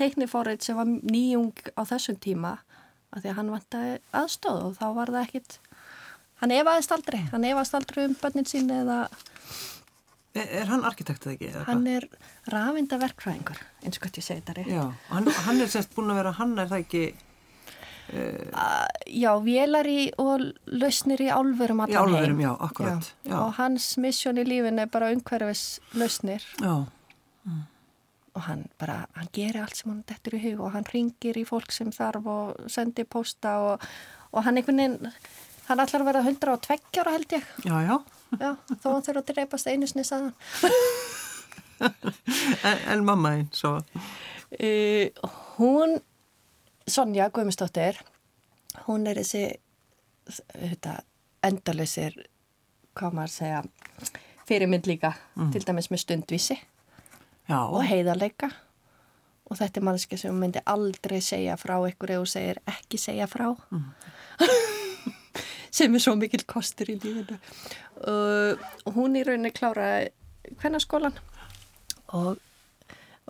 teiknifórið 0.00 0.64
sem 0.66 0.78
var 0.78 0.88
nýjung 0.88 1.52
á 1.78 1.82
þessum 1.88 2.18
tíma 2.22 2.56
að 3.12 3.24
því 3.24 3.32
að 3.32 3.38
hann 3.38 3.52
vantæði 3.54 3.94
aðstóð 4.22 4.62
og 4.66 4.78
þá 4.80 4.86
var 4.98 5.14
það 5.14 5.26
ekkit 5.26 5.58
hann 6.42 6.56
efaðist 6.56 6.96
aldrei, 6.96 7.20
hann 7.30 7.46
efaðist 7.46 7.78
aldrei 7.78 8.04
um 8.08 8.16
bönnin 8.22 8.48
sín 8.50 8.72
eða 8.72 9.04
Er, 10.32 10.46
er 10.62 10.70
hann 10.70 10.86
arkitektið 10.88 11.34
ekki? 11.34 11.50
Hann 11.66 11.84
er 11.90 12.06
rafindaverkfræðingur 12.52 13.58
eins 13.84 13.98
og 13.98 14.06
hvað 14.06 14.22
ég 14.22 14.24
segi 14.24 14.44
þetta 14.46 14.64
Já, 14.70 14.86
hann, 15.10 15.28
hann 15.44 15.60
er 15.60 15.68
semst 15.68 15.92
búin 15.96 16.12
að 16.14 16.22
vera 16.22 16.32
hann 16.38 16.56
er 16.56 16.70
það 16.70 16.86
ekki 16.86 17.04
Uh, 18.12 18.86
já, 19.06 19.30
vélari 19.40 20.10
og 20.20 20.42
lausnir 20.68 21.22
í 21.22 21.28
álverum 21.32 21.80
allan 21.80 21.94
heim. 21.94 22.10
Í 22.12 22.18
álverum, 22.18 22.40
já, 22.42 22.50
akkurat. 22.66 23.06
Já. 23.22 23.30
Já. 23.30 23.36
Og 23.38 23.52
hans 23.56 23.86
missjón 24.02 24.40
í 24.42 24.44
lífin 24.44 24.82
er 24.82 24.90
bara 24.92 25.12
umhverfis 25.14 25.78
lausnir. 25.96 26.44
Já. 26.60 26.74
Mm. 27.46 27.62
Og 28.36 28.44
hann 28.48 28.66
bara, 28.82 28.98
hann 29.16 29.30
gerir 29.32 29.62
allt 29.62 29.78
sem 29.78 29.92
hann 29.92 30.02
dettur 30.08 30.36
í 30.36 30.42
hug 30.42 30.60
og 30.66 30.74
hann 30.74 30.88
ringir 30.92 31.38
í 31.40 31.46
fólk 31.48 31.72
sem 31.72 31.92
þarf 31.94 32.28
og 32.34 32.68
sendir 32.72 33.08
posta 33.08 33.54
og, 33.70 33.86
og 34.32 34.44
hann 34.44 34.60
einhvern 34.60 34.82
veginn, 34.82 35.14
hann 35.70 35.84
allar 35.86 36.06
verða 36.10 36.26
120 36.26 37.00
ára 37.04 37.16
held 37.16 37.38
ég. 37.38 37.48
Já, 37.64 37.76
já. 37.86 37.96
Já, 38.40 38.54
þó 38.80 38.88
hann 38.94 39.04
þurfa 39.06 39.20
að 39.20 39.28
dreipast 39.32 39.68
einu 39.68 39.88
snið 39.90 40.08
saðan. 40.08 40.32
en, 42.70 42.80
en 42.94 43.04
mamma 43.04 43.36
einn, 43.36 43.50
svo? 43.56 43.78
Uh, 44.52 45.08
hún 45.58 45.98
Sonja 46.88 47.28
Guðmundsdóttir 47.30 48.00
hún 48.86 49.06
er 49.06 49.20
þessi 49.20 49.44
þetta, 50.52 50.98
endalysir 51.44 52.18
hvað 52.96 53.16
maður 53.16 53.34
segja 53.36 53.62
fyrirmynd 54.48 54.88
líka 54.90 55.14
mm. 55.36 55.52
til 55.54 55.64
dæmis 55.66 55.90
með 55.92 56.04
stundvísi 56.04 56.58
Já. 57.48 57.58
og 57.62 57.82
heiðarleika 57.86 58.50
og 59.48 59.58
þetta 59.58 59.80
er 59.80 59.86
mannski 59.88 60.18
sem 60.20 60.36
myndi 60.38 60.62
aldrei 60.66 61.20
segja 61.24 61.56
frá 61.60 61.76
ykkur 61.88 62.16
eða 62.16 62.30
segir 62.34 62.62
ekki 62.68 63.00
segja 63.00 63.28
frá 63.30 63.50
mm. 63.52 63.88
sem 65.72 65.94
er 65.94 66.02
svo 66.04 66.14
mikil 66.18 66.44
kostur 66.48 66.90
í 66.92 66.98
lífinu. 67.00 67.38
Uh, 68.02 68.58
hún 68.92 69.16
í 69.16 69.24
rauninni 69.26 69.52
klára 69.54 69.88
hvernarskólan 70.60 71.16
og 72.12 72.40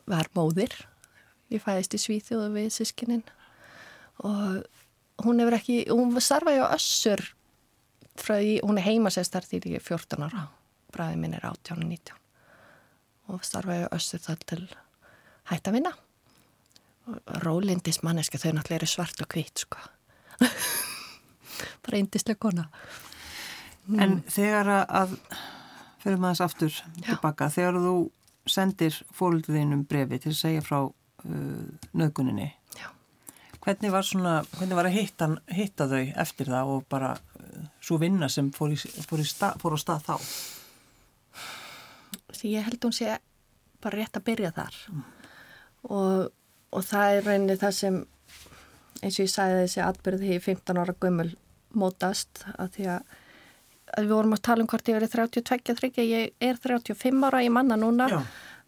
var 0.09 0.31
móðir. 0.37 0.75
Ég 1.53 1.63
fæðist 1.63 1.95
í 1.95 2.01
Svíþjóðu 2.01 2.51
við 2.57 2.71
sískininn 2.75 3.25
og 4.23 4.63
hún 5.23 5.43
hefur 5.43 5.59
ekki, 5.59 5.79
hún 5.93 6.15
starfaði 6.23 6.65
á 6.65 6.75
össur 6.75 7.23
frá 8.19 8.39
því, 8.39 8.59
hún 8.65 8.81
er 8.81 8.87
heimasestar 8.89 9.47
því 9.47 9.63
því 9.65 9.75
14 9.85 10.27
ára, 10.27 10.47
bræði 10.93 11.21
minn 11.21 11.37
er 11.37 11.47
18 11.49 11.79
og 11.79 11.89
19 11.89 12.19
og 13.33 13.45
starfaði 13.47 13.87
á 13.89 13.95
össur 13.97 14.23
þar 14.25 14.41
til 14.49 14.63
hætt 15.53 15.69
að 15.69 15.79
vinna. 15.79 15.93
Rólindis 17.43 18.03
manneska, 18.07 18.39
þau 18.39 18.55
náttúrulega 18.57 18.83
eru 18.83 18.91
svart 18.91 19.23
og 19.25 19.31
hvít 19.35 19.65
sko 19.65 19.81
bara 21.85 22.01
eindislega 22.01 22.41
kona 22.41 22.69
En 23.91 24.19
mm. 24.19 24.19
þegar 24.31 24.69
að 24.87 25.17
fyrir 26.03 26.19
maður 26.23 26.37
þess 26.37 26.45
aftur 26.47 26.75
Já. 26.75 27.07
tilbaka, 27.09 27.49
þegar 27.51 27.79
þú 27.83 27.95
sendir 28.51 28.99
fólkðinum 29.15 29.85
brefi 29.91 30.19
til 30.23 30.33
að 30.33 30.39
segja 30.39 30.65
frá 30.67 30.79
uh, 30.87 31.89
nöguninni 31.93 32.53
Hvernig 33.63 33.93
var, 33.95 34.03
svona, 34.03 34.31
hvernig 34.57 34.75
var 34.75 34.89
að 34.89 34.97
hitta, 34.97 35.29
hitta 35.55 35.87
þau 35.87 36.01
eftir 36.19 36.49
það 36.51 36.71
og 36.73 36.87
bara 36.91 37.13
uh, 37.15 37.67
svo 37.79 38.01
vinna 38.03 38.27
sem 38.33 38.49
fór, 38.55 38.73
í, 38.75 38.79
fór, 39.07 39.23
í 39.23 39.27
stað, 39.29 39.61
fór 39.63 39.77
á 39.77 39.79
stað 39.79 40.09
þá? 40.09 40.17
Því 42.35 42.55
ég 42.57 42.67
held 42.67 42.89
hún 42.89 42.97
sé 42.97 43.13
bara 43.83 44.01
rétt 44.01 44.19
að 44.19 44.27
byrja 44.27 44.51
þar 44.57 44.81
mm. 44.91 45.05
og, 45.95 46.33
og 46.75 46.89
það 46.89 47.21
er 47.21 47.29
rauninni 47.29 47.59
það 47.61 47.79
sem 47.79 48.01
eins 49.03 49.21
og 49.21 49.23
ég 49.23 49.31
sagði 49.31 49.63
þessi 49.63 49.85
atbyrði 49.87 50.35
í 50.35 50.43
15 50.43 50.83
ára 50.83 50.97
gömul 51.07 51.31
mótast 51.79 52.45
að 52.57 52.77
því 52.77 52.89
að, 52.97 53.19
við 53.99 54.15
vorum 54.15 54.37
að 54.37 54.45
tala 54.49 54.65
um 54.65 54.71
hvort 54.71 54.89
ég 54.89 54.99
verið 54.99 55.15
32-30, 55.19 56.07
ég 56.09 56.33
er 56.41 56.63
35 56.63 57.29
ára, 57.29 57.45
ég 57.45 57.55
manna 57.55 57.79
núna 57.81 58.11
Já 58.13 58.23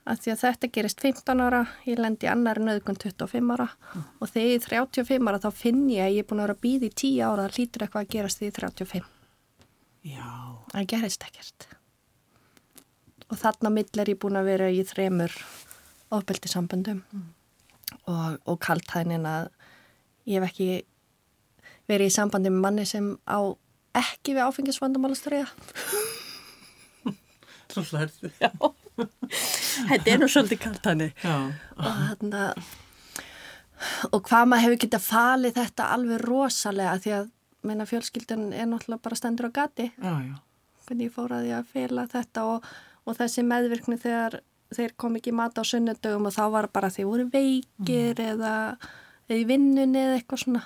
að 0.04 0.20
því 0.20 0.32
að 0.34 0.40
þetta 0.42 0.70
gerist 0.76 1.02
15 1.02 1.42
ára, 1.44 1.60
ég 1.88 2.00
lendi 2.00 2.28
annar 2.28 2.60
nöðgun 2.60 2.98
25 3.00 3.52
ára 3.54 3.68
mm. 3.72 4.02
og 4.20 4.30
þegar 4.30 4.48
ég 4.50 4.58
er 4.58 4.66
35 4.68 5.30
ára 5.30 5.40
þá 5.40 5.48
finn 5.56 5.84
ég 5.92 6.04
að 6.04 6.16
ég 6.16 6.24
er 6.24 6.28
búin 6.28 6.42
að 6.42 6.48
vera 6.48 6.56
að 6.56 6.64
býði 6.64 6.90
í 6.90 6.96
10 7.02 7.22
ára, 7.24 7.46
það 7.46 7.58
hlýtur 7.58 7.84
eitthvað 7.86 8.04
að 8.04 8.10
gerast 8.14 8.42
því 8.42 8.50
35. 8.58 9.08
Já. 10.04 10.32
Það 10.74 10.88
gerist 10.92 11.28
ekkert. 11.28 11.68
Og 13.30 13.40
þarna 13.40 13.72
mill 13.72 14.02
er 14.02 14.12
ég 14.12 14.20
búin 14.20 14.40
að 14.40 14.50
vera 14.50 14.68
í 14.68 14.82
þremur 14.84 15.38
ofbeldi 16.14 16.52
samböndum 16.52 17.00
mm. 17.00 17.28
og, 18.12 18.36
og 18.44 18.60
kaltæðin 18.60 19.28
að 19.28 19.48
ég 20.28 20.36
hef 20.36 20.50
ekki 20.50 20.68
verið 21.90 22.10
í 22.10 22.14
sambandi 22.14 22.52
með 22.52 22.64
manni 22.64 22.86
sem 22.88 23.10
á 23.28 23.38
ekki 23.94 24.34
við 24.34 24.46
áfengisvandamálastöriða. 24.48 25.50
Svo 27.74 27.84
hlærðu. 27.90 28.30
Já. 28.42 28.50
Þetta 28.94 30.10
er 30.12 30.20
nú 30.22 30.28
svolítið 30.30 30.60
kalt 30.62 30.84
hann 30.86 31.02
og, 32.38 32.66
og 34.14 34.20
hvað 34.28 34.50
maður 34.50 34.64
hefur 34.68 34.80
getið 34.84 34.98
að 35.00 35.06
fali 35.08 35.50
þetta 35.54 35.88
alveg 35.96 36.22
rosalega 36.22 37.00
því 37.02 37.14
að 37.18 37.30
meina, 37.66 37.86
fjölskyldan 37.88 38.52
er 38.52 38.68
náttúrulega 38.70 39.02
bara 39.02 39.18
stendur 39.18 39.50
á 39.50 39.56
gati 39.56 39.88
já, 39.90 40.12
já. 40.28 40.34
hvernig 40.86 41.08
ég 41.08 41.14
fór 41.14 41.34
að 41.34 41.48
ég 41.48 41.58
að 41.58 41.70
fela 41.72 42.06
þetta 42.12 42.44
og, 42.52 42.68
og 43.04 43.18
þessi 43.18 43.44
meðvirkni 43.48 43.98
þegar 44.00 44.38
þeir 44.74 44.94
kom 45.00 45.18
ekki 45.18 45.34
mat 45.34 45.58
á 45.58 45.62
sunnudögum 45.66 46.28
og 46.28 46.36
þá 46.36 46.44
var 46.54 46.70
bara 46.74 46.92
þeir 46.92 47.08
voru 47.10 47.26
veikir 47.32 48.14
mm. 48.14 48.24
eða, 48.30 48.54
eða 49.28 49.40
í 49.40 49.46
vinnunni 49.48 50.02
eða 50.02 50.18
eitthvað 50.20 50.44
svona 50.44 50.64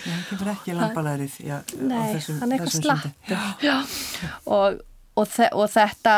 Það 0.00 0.22
kemur 0.28 0.52
ekki 0.54 0.76
lambalærið 0.76 1.34
Nei, 1.80 2.14
þessum, 2.14 2.38
hann 2.40 2.54
er 2.54 2.62
eitthvað 2.62 2.76
slatt 2.78 4.46
og 4.46 4.80
og, 5.18 5.28
og 5.52 5.66
þetta 5.70 6.14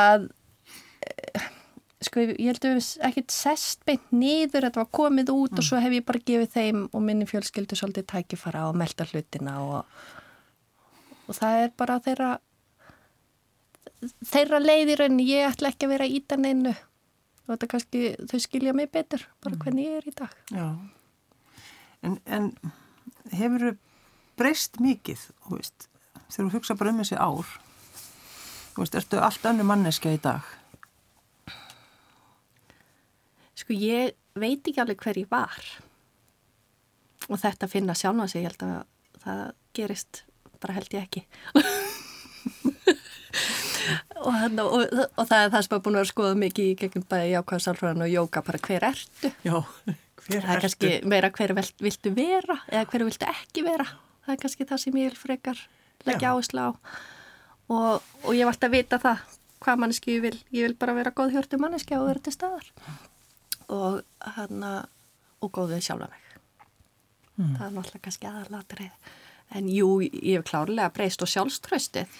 eh, 1.09 1.49
sko 2.03 2.25
ég 2.27 2.49
held 2.51 2.67
að 2.67 2.77
við 2.77 2.89
ekkert 3.09 3.35
sest 3.35 3.85
beint 3.89 4.15
nýður, 4.15 4.69
þetta 4.69 4.83
var 4.83 4.91
komið 4.95 5.33
út 5.35 5.55
mm. 5.55 5.61
og 5.61 5.67
svo 5.67 5.81
hef 5.83 5.97
ég 5.97 6.07
bara 6.07 6.23
gefið 6.31 6.55
þeim 6.57 6.85
og 6.91 7.05
minni 7.05 7.29
fjölskyldu 7.31 7.79
svolítið 7.79 8.09
tækifara 8.13 8.67
og 8.71 8.79
melda 8.79 9.07
hlutina 9.11 9.59
og 9.65 10.01
og 11.31 11.37
það 11.39 11.61
er 11.65 11.77
bara 11.79 11.99
þeirra 12.03 12.31
þeirra 14.27 14.59
leiðir 14.63 15.05
en 15.07 15.21
ég 15.23 15.47
ætla 15.47 15.71
ekki 15.71 15.87
að 15.87 15.95
vera 15.95 16.11
ítan 16.11 16.49
einu 16.49 16.73
og 16.73 17.55
þetta 17.55 17.69
kannski, 17.71 18.03
þau 18.31 18.39
skilja 18.43 18.75
mig 18.77 18.91
betur 18.93 19.25
bara 19.43 19.57
mm. 19.57 19.63
hvernig 19.63 19.89
ég 19.89 19.99
er 20.01 20.09
í 20.11 20.15
dag. 20.19 20.35
Já, 20.51 20.67
en, 22.03 22.19
en 22.27 22.51
hefur 23.31 23.77
breyst 24.41 24.81
mikið 24.83 25.29
veist, 25.53 25.89
þegar 26.29 26.49
þú 26.49 26.57
hugsa 26.57 26.77
bara 26.79 26.93
um 26.93 27.03
þessi 27.03 27.21
ár 27.21 27.55
þú 28.73 28.83
veist, 28.83 28.99
ertu 28.99 29.21
allt 29.21 29.47
annu 29.49 29.67
manneskja 29.69 30.15
í 30.17 30.21
dag? 30.23 30.47
Sko 33.63 33.77
ég 33.77 34.17
veit 34.35 34.65
ekki 34.67 34.81
alveg 34.83 35.03
hver 35.05 35.21
ég 35.21 35.29
var. 35.31 35.67
Og 37.31 37.39
þetta 37.39 37.69
finna 37.71 37.95
sjálf 37.95 38.25
að 38.25 38.33
sig, 38.33 38.43
ég 38.43 38.51
held 38.51 38.65
að 38.67 39.23
það 39.23 39.43
gerist 39.77 40.23
bara 40.63 40.79
held 40.79 40.97
ég 40.97 41.07
ekki. 41.07 41.27
Og, 44.23 44.35
og, 44.39 44.61
og, 44.63 44.99
og 45.19 45.27
það 45.27 45.41
er 45.41 45.49
það 45.51 45.63
sem 45.65 45.73
er 45.75 45.81
búin 45.83 45.97
að 45.99 46.05
skoða 46.07 46.35
mikið 46.39 46.69
í 46.69 46.75
gegnum 46.79 47.05
bæði 47.11 47.33
jákvæðsálfræðan 47.33 48.05
og 48.05 48.13
jóka 48.13 48.43
bara 48.47 48.61
hver 48.63 48.85
ertu? 48.87 49.31
Já, 49.43 49.57
hver 50.29 50.47
það 50.47 50.55
er 50.55 50.65
kannski 50.67 50.93
meira 51.09 51.31
hver 51.35 51.55
vilt, 51.59 51.77
viltu 51.83 52.15
vera 52.17 52.59
eða 52.71 52.87
hver 52.93 53.07
viltu 53.09 53.29
ekki 53.29 53.67
vera. 53.67 53.89
Það 54.23 54.35
er 54.35 54.43
kannski 54.45 54.69
það 54.71 54.83
sem 54.85 54.99
ég 55.03 55.11
vil 55.11 55.21
frekar 55.21 55.63
leggja 56.07 56.33
áherslu 56.33 56.67
á. 56.67 56.71
Og 57.73 58.35
ég 58.37 58.47
vart 58.47 58.67
að 58.67 58.77
vita 58.77 59.01
það 59.03 59.23
hvað 59.63 59.85
manneski 59.85 60.17
ég 60.17 60.27
vil. 60.27 60.37
Ég 60.55 60.69
vil 60.69 60.79
bara 60.79 60.97
vera 60.99 61.15
góð 61.15 61.37
hjörtu 61.37 61.59
manneski 61.63 61.99
og 61.99 62.09
vera 62.11 62.23
til 62.23 62.35
staðar. 62.35 62.67
Og 63.73 64.03
hann 64.37 64.67
og 65.43 65.51
góðið 65.51 65.87
sjálfa 65.87 66.11
mig. 66.11 66.23
Mm. 67.33 67.55
það 67.57 67.67
er 67.67 67.75
náttúrulega 67.77 68.05
kannski 68.05 68.29
aðalatrið 68.29 69.13
en 69.57 69.69
jú, 69.73 69.89
ég 70.05 70.39
hef 70.39 70.49
klárlega 70.51 70.93
breyst 70.93 71.23
og 71.25 71.31
sjálfströstið 71.33 72.11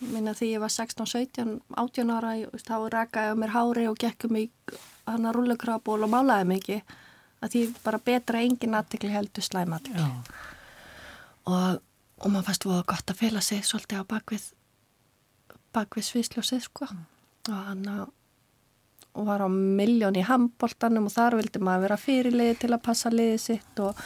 minna 0.00 0.34
því 0.36 0.50
ég 0.54 0.62
var 0.62 0.72
16, 0.72 1.08
17, 1.08 1.54
18 1.80 2.12
ára 2.12 2.34
þá 2.60 2.76
rakaði 2.92 3.38
mér 3.40 3.54
hári 3.54 3.86
og 3.88 3.96
gekkum 4.00 4.36
í 4.36 4.46
hann 5.16 5.28
að 5.28 5.36
rullekraból 5.38 5.98
og 6.06 6.12
málaði 6.12 6.48
mikið 6.54 6.94
að 7.40 7.54
því 7.54 7.64
bara 7.84 8.02
betra 8.04 8.42
engin 8.44 8.76
aðtikli 8.76 9.12
heldur 9.12 9.44
slæm 9.44 9.74
aðtikli 9.76 10.06
og, 11.50 11.80
og 12.20 12.26
maður 12.28 12.48
fannst 12.50 12.66
voða 12.68 12.86
gott 12.92 13.12
að 13.12 13.20
fela 13.24 13.44
sig 13.44 13.64
svolítið 13.66 14.04
á 14.04 14.10
bakvið 14.14 14.48
bakvið 15.70 16.06
sviðsljósið 16.08 16.64
sko. 16.66 16.88
Mm. 16.90 17.04
og 17.50 17.60
hann 17.68 17.84
að 17.88 18.08
og 19.18 19.26
var 19.26 19.42
á 19.42 19.48
miljón 19.50 20.18
í 20.18 20.22
handbóltanum 20.26 21.08
og 21.08 21.14
þar 21.14 21.38
vildi 21.40 21.62
maður 21.62 21.86
vera 21.88 21.98
fyrirlið 21.98 22.60
til 22.62 22.70
að 22.70 22.84
passa 22.84 23.10
liðið 23.10 23.40
sitt 23.42 23.82
og, 23.82 23.98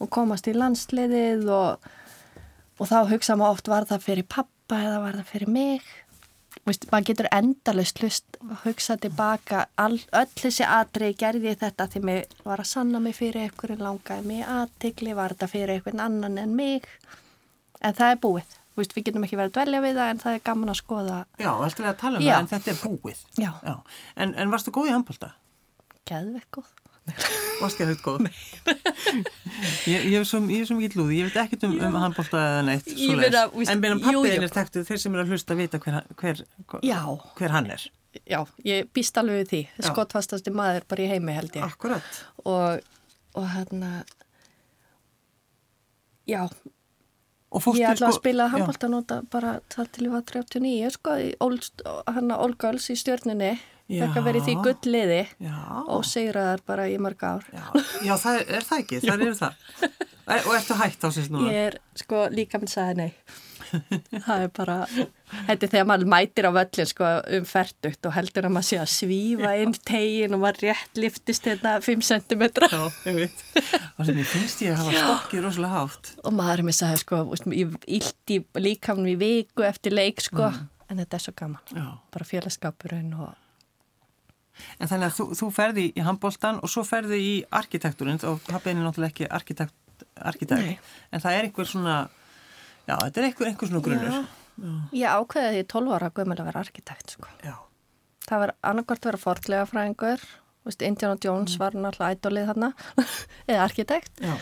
og 0.00 0.10
komast 0.12 0.48
í 0.48 0.54
landsliðið 0.56 1.44
og, 1.52 1.88
og 2.80 2.88
þá 2.88 2.98
hugsa 3.10 3.36
maður 3.36 3.58
oft 3.58 3.70
var 3.72 3.88
það 3.90 4.06
fyrir 4.06 4.28
pappa 4.32 4.80
eða 4.86 5.02
var 5.04 5.18
það 5.20 5.32
fyrir 5.32 5.52
mig 5.52 5.90
Vist, 6.66 6.88
maður 6.90 7.06
getur 7.12 7.28
endalust 7.30 8.00
hlust 8.02 8.38
að 8.42 8.56
hugsa 8.64 8.96
tilbaka 8.98 9.66
all, 9.78 10.00
öll 10.18 10.30
þessi 10.34 10.66
atrið 10.66 11.12
gerði 11.20 11.54
þetta 11.60 11.86
því 11.92 12.02
mér 12.08 12.38
var 12.42 12.62
að 12.62 12.70
sanna 12.72 13.00
mig 13.02 13.14
fyrir 13.14 13.46
einhverjum 13.46 13.84
langaði 13.86 14.26
mig 14.26 14.42
aðtikli, 14.50 15.14
var 15.14 15.36
þetta 15.36 15.50
fyrir 15.52 15.76
einhvern 15.76 16.02
annan 16.02 16.40
en 16.42 16.56
mig 16.58 16.88
en 17.80 17.94
það 17.94 18.16
er 18.16 18.22
búið 18.24 18.56
Veist, 18.76 18.92
við 18.92 19.06
getum 19.08 19.24
ekki 19.24 19.38
verið 19.40 19.54
að 19.54 19.56
dvelja 19.56 19.78
við 19.80 19.94
það 19.96 20.10
en 20.12 20.18
það 20.20 20.34
er 20.36 20.40
gaman 20.44 20.70
að 20.72 20.78
skoða. 20.82 21.18
Já, 21.40 21.48
alltaf 21.48 21.86
að 21.88 21.94
tala 22.02 22.18
um 22.18 22.24
Já. 22.26 22.32
það 22.34 22.42
en 22.42 22.48
þetta 22.50 22.72
er 22.72 22.80
búið. 22.82 23.22
Já. 23.40 23.48
Já. 23.64 24.02
En, 24.20 24.34
en 24.36 24.52
varstu 24.52 24.72
góð 24.76 24.90
í 24.90 24.92
handbólta? 24.92 25.30
Gæðvekk 26.10 26.58
góð. 26.58 26.74
Varst 27.60 27.80
ekki 27.80 27.96
góð? 28.04 28.26
Nei. 28.26 28.32
ég, 29.92 30.06
ég 30.12 30.16
er 30.20 30.26
svo 30.28 30.40
mikið 30.42 30.98
lúði, 31.00 31.20
ég 31.20 31.30
veit 31.30 31.38
ekkert 31.44 31.66
um, 31.68 31.76
um 31.88 31.98
handbólta 32.02 32.40
eða 32.40 32.64
neitt. 32.66 32.90
Víst, 32.90 33.72
en 33.72 33.82
meðan 33.82 34.02
pappiðin 34.04 34.46
er 34.48 34.52
tektu 34.52 34.84
þeir 34.86 35.00
sem 35.02 35.16
eru 35.16 35.24
að 35.24 35.32
hlusta 35.32 35.56
að 35.56 35.62
vita 35.62 35.80
hver, 35.82 36.02
hver, 36.20 36.42
hver 37.38 37.56
hann 37.56 37.70
er. 37.72 37.88
Já, 38.24 38.40
ég 38.64 38.90
býst 38.96 39.18
alveg 39.20 39.42
við 39.42 39.50
því. 39.52 39.62
Skottfastasti 39.90 40.52
maður 40.54 40.86
bara 40.90 41.04
í 41.04 41.10
heimi 41.10 41.36
held 41.36 41.58
ég. 41.58 41.66
Akkurat. 41.66 42.22
Og, 42.44 42.86
og 43.36 43.50
hérna, 43.52 43.92
já, 46.28 46.46
Ég 47.56 47.86
ætla 47.88 48.10
að 48.10 48.16
sko, 48.16 48.18
spila 48.18 48.48
handbóltanóta 48.52 49.20
bara 49.32 49.60
það 49.72 49.86
til 49.94 50.02
ég 50.04 50.12
var 50.12 50.24
39 50.28 50.90
sko, 50.96 51.14
að 52.10 52.32
Olgöls 52.36 52.90
í 52.92 52.96
stjórnunni 52.98 53.52
það 53.86 54.28
verið 54.28 54.46
því 54.48 54.56
gulliði 54.66 55.22
og 55.86 56.04
segraðar 56.08 56.62
bara 56.66 56.88
í 56.90 56.98
mörg 57.02 57.24
ár. 57.26 57.48
Já, 57.54 57.64
já 58.08 58.14
það 58.22 58.40
er, 58.40 58.46
er 58.58 58.68
það 58.68 58.84
ekki, 58.84 59.02
það 59.06 59.26
er 59.26 59.40
það. 59.40 59.66
Og 60.26 60.54
ertu 60.56 60.76
hægt 60.80 61.04
á 61.06 61.08
síðan 61.14 61.36
núna? 61.36 61.50
Ég 61.54 61.68
er 61.70 61.76
sko 62.02 62.24
líka 62.34 62.58
minn 62.58 62.70
sagði 62.70 63.04
nei. 63.04 63.10
Það 64.26 64.42
er 64.44 64.50
bara 64.54 64.76
þetta 64.86 65.66
er 65.66 65.70
þegar 65.72 65.86
maður 65.90 66.10
mætir 66.12 66.46
á 66.46 66.52
völlin 66.54 66.88
sko 66.90 67.08
um 67.36 67.46
færtugt 67.48 68.08
og 68.08 68.14
heldur 68.14 68.48
að 68.48 68.54
maður 68.56 68.68
sé 68.68 68.78
að 68.82 68.92
svífa 68.92 69.54
inn 69.62 69.74
tegin 69.90 70.36
og 70.36 70.42
maður 70.44 70.68
rétt 70.68 71.00
liftist 71.00 71.48
hérna 71.48 71.76
5 71.84 72.04
cm 72.06 72.44
Já, 72.62 72.82
ég 73.08 73.18
veit 73.18 73.42
og 73.96 74.06
sem 74.06 74.20
ég 74.20 74.30
finnst 74.30 74.62
ég 74.64 74.74
að 74.74 74.84
hafa 74.84 75.00
stokkið 75.00 75.46
rosalega 75.46 75.80
hátt. 75.80 76.12
Og 76.22 76.36
maður 76.36 76.62
er 76.62 76.68
með 76.68 76.84
að 76.86 77.00
sko, 77.02 77.22
ég 77.56 77.74
íldi 77.98 78.38
líkamnum 78.68 79.10
í 79.14 79.18
viku 79.20 79.66
eftir 79.66 79.96
leik 79.96 80.22
sko, 80.24 80.50
mm. 80.50 80.70
en 80.90 81.02
þetta 81.02 81.18
er 81.18 81.26
svo 81.26 81.36
gaman. 81.42 81.74
Já. 81.74 81.86
bara 82.14 82.28
félagskapurinn 82.28 83.12
og 83.16 83.34
En 84.80 84.90
þannig 84.90 85.10
að 85.10 85.16
þú, 85.18 85.26
þú 85.40 85.48
ferði 85.54 85.88
í 85.92 86.04
handbóltan 86.04 86.60
og 86.64 86.72
svo 86.72 86.84
ferði 86.86 87.18
í 87.22 87.34
arkitekturinn 87.54 88.22
og 88.28 88.40
pappin 88.46 88.78
er 88.78 88.86
náttúrulega 88.86 89.12
ekki 89.12 89.28
arkitekt, 89.28 90.06
arkitekt 90.16 90.88
en 91.12 91.22
það 91.24 91.36
er 91.36 91.48
einhver 91.48 91.68
svona 91.68 91.96
Já, 92.86 92.94
þetta 93.00 93.20
er 93.20 93.28
einhver, 93.28 93.48
einhver 93.50 93.70
svona 93.70 93.82
grunnur. 93.82 94.12
Já. 94.14 94.74
Ég 94.94 95.14
ákveði 95.18 95.54
því 95.56 95.62
12 95.72 95.94
ára 95.96 96.10
gömul 96.14 96.36
að 96.38 96.48
vera 96.48 96.60
arkitekt, 96.62 97.14
sko. 97.16 97.30
Já. 97.42 97.56
Það 98.26 98.42
var 98.42 98.52
annarkvært 98.70 99.02
að 99.02 99.10
vera 99.10 99.22
fordlega 99.22 99.64
fræðingur, 99.70 100.22
Indiana 100.66 101.18
Jones 101.22 101.56
mm. 101.56 101.62
var 101.62 101.76
náttúrulega 101.78 102.18
ædolið 102.18 102.52
þarna, 102.52 102.70
eða 103.50 103.64
arkitekt. 103.66 104.22
Já. 104.22 104.36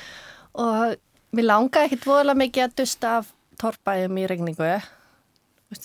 Og 0.60 0.94
mér 1.34 1.48
langaði 1.48 1.90
ekkit 1.90 2.06
voðalega 2.08 2.42
mikið 2.44 2.66
að 2.66 2.76
dusta 2.82 3.16
af 3.22 3.32
torpæðum 3.60 4.20
í 4.20 4.28
regningu. 4.30 4.70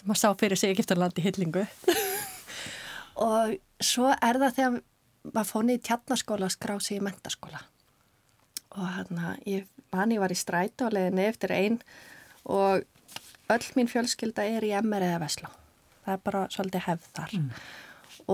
Maður 0.03 0.21
sá 0.21 0.29
fyrir 0.37 0.59
sig 0.59 0.75
Egiptarlandi 0.75 1.23
hillingu. 1.23 1.63
og 3.29 3.55
svo 3.83 4.11
er 4.13 4.41
það 4.41 4.55
þegar 4.59 4.79
maður 5.29 5.51
fónið 5.51 5.79
í 5.79 5.83
tjarnaskóla 5.87 6.47
að 6.47 6.55
skrá 6.55 6.75
sig 6.79 6.99
í 6.99 7.03
mentaskóla. 7.03 7.63
Og 8.77 8.85
hérna, 8.95 9.33
ég, 9.49 9.65
manni 9.93 10.19
var 10.21 10.31
í 10.31 10.37
strætu 10.37 10.87
og 10.87 10.95
leiðinni 10.95 11.25
eftir 11.25 11.55
einn 11.55 11.79
og 12.45 12.85
öll 13.49 13.71
mín 13.75 13.89
fjölskylda 13.89 14.45
er 14.45 14.65
í 14.65 14.75
MR 14.77 15.07
eða 15.07 15.23
Vesla 15.23 15.49
það 16.09 16.15
er 16.15 16.21
bara 16.25 16.41
svolítið 16.53 16.85
hefð 16.87 17.07
þar 17.17 17.31
mm. 17.37 17.49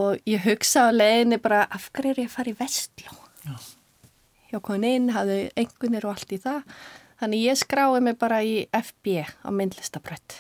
og 0.01 0.11
ég 0.29 0.39
hugsa 0.45 0.79
á 0.87 0.89
leginni 0.95 1.37
bara 1.41 1.59
af 1.65 1.83
hverju 1.95 2.11
er 2.13 2.19
ég 2.23 2.29
að 2.29 2.35
fara 2.35 2.51
í 2.51 2.59
Vesla 2.59 3.11
Já. 3.45 3.55
hjá 4.51 4.59
konin 4.63 5.13
hafði 5.15 5.39
engunir 5.59 6.07
og 6.07 6.13
allt 6.15 6.31
í 6.35 6.37
það 6.41 6.59
þannig 7.21 7.45
ég 7.45 7.55
skrái 7.61 7.99
mig 8.03 8.15
bara 8.21 8.37
í 8.43 8.45
FB 8.75 9.05
á 9.23 9.49
myndlistabrött 9.55 10.31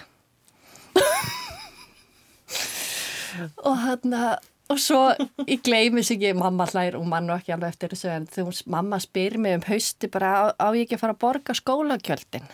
og 3.67 3.75
hann 3.83 4.13
að 4.15 4.33
og 4.71 4.81
svo 4.81 5.01
ég 5.45 5.61
gleymi 5.65 6.03
sig 6.03 6.17
ekki 6.17 6.37
mamma 6.39 6.67
hlær 6.71 6.97
og 6.99 7.07
mann 7.09 7.29
og 7.29 7.41
ekki 7.41 7.53
alveg 7.55 7.75
eftir 7.75 7.93
þessu 7.93 8.11
en 8.13 8.29
þegar 8.31 8.61
mamma 8.77 8.99
spyr 9.03 9.37
mig 9.41 9.59
um 9.59 9.65
hausti 9.67 10.09
bara 10.11 10.31
á, 10.33 10.43
á 10.57 10.67
ég 10.73 10.85
ekki 10.85 10.97
að 10.97 11.03
fara 11.03 11.17
að 11.17 11.23
borga 11.25 11.57
skólakjöldin 11.57 12.47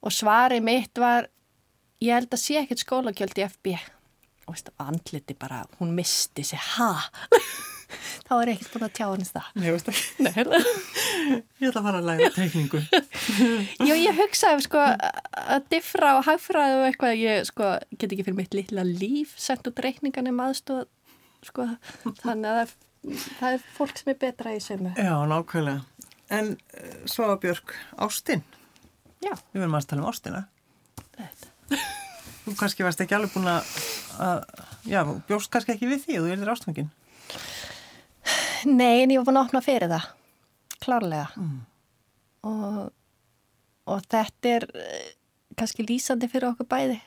og 0.00 0.14
svarið 0.16 0.66
mitt 0.66 1.00
var 1.00 1.30
ég 2.00 2.16
held 2.16 2.32
að 2.32 2.44
sé 2.44 2.60
ekkert 2.60 2.84
skólagjöld 2.84 3.40
í 3.40 3.46
FB 3.48 3.74
og 4.50 4.72
andliti 4.82 5.36
bara 5.38 5.62
hún 5.78 5.94
misti 5.94 6.44
sig, 6.44 6.58
ha? 6.76 6.94
þá 8.26 8.32
er 8.38 8.52
ekkert 8.54 8.74
búin 8.74 8.86
að 8.86 8.94
tjá 8.98 9.06
hans 9.06 9.32
það 9.34 9.48
Nei, 9.60 9.68
veist 9.74 9.90
ekki. 9.92 10.04
Ég 11.60 11.68
ætla 11.68 11.80
að 11.80 11.86
fara 11.86 12.00
að 12.00 12.06
læra 12.08 12.28
teikningu. 12.34 12.80
Já, 13.88 13.94
ég 13.94 14.16
hugsaði 14.18 14.64
sko 14.66 14.84
að 14.84 15.66
diffra 15.70 16.14
og 16.18 16.24
hagfræði 16.26 16.78
og 16.78 16.86
eitthvað 16.88 17.18
ég 17.20 17.48
sko, 17.50 17.72
get 17.96 18.08
ekki 18.10 18.26
fyrir 18.26 18.38
mitt 18.38 18.56
litla 18.56 18.86
líf 18.86 19.34
sendt 19.40 19.68
út 19.70 19.82
reikningan 19.84 20.30
um 20.32 20.40
aðstóð 20.46 20.86
sko, 21.46 21.66
þannig 22.22 22.64
að 22.64 22.78
það 23.40 23.54
er 23.54 23.68
fólk 23.76 24.00
sem 24.00 24.12
er 24.12 24.22
betra 24.24 24.54
í 24.56 24.62
sömu 24.64 24.94
Já, 24.96 25.14
nákvæmlega. 25.28 25.84
En 26.30 26.54
eh, 26.78 26.96
Svaabjörg, 27.10 27.76
Ástinn 28.06 28.44
Já. 29.20 29.34
Við 29.52 29.60
verðum 29.60 29.76
að 29.76 29.88
tala 29.90 30.02
um 30.02 30.08
ástina. 30.10 30.44
Þú 32.40 32.54
kannski 32.58 32.84
varst 32.86 33.02
ekki 33.04 33.16
alveg 33.16 33.34
búin 33.34 33.50
að, 33.52 33.74
já, 34.88 35.02
bjóst 35.28 35.50
kannski 35.52 35.74
ekki 35.74 35.90
við 35.90 36.06
því 36.06 36.16
að 36.16 36.24
þú 36.24 36.32
erðir 36.34 36.52
ástfangin. 36.54 36.88
Nei, 38.68 39.02
en 39.02 39.12
ég 39.14 39.20
var 39.20 39.28
búin 39.28 39.40
að 39.40 39.48
opna 39.48 39.62
fyrir 39.64 39.90
það. 39.92 40.08
Klárlega. 40.80 41.26
Mm. 41.40 41.58
Og, 42.50 42.78
og 43.90 44.06
þetta 44.10 44.54
er 44.56 44.66
eh, 44.80 45.10
kannski 45.58 45.86
lýsandi 45.86 46.28
fyrir 46.30 46.50
okkur 46.52 46.68
bæði. 46.70 47.00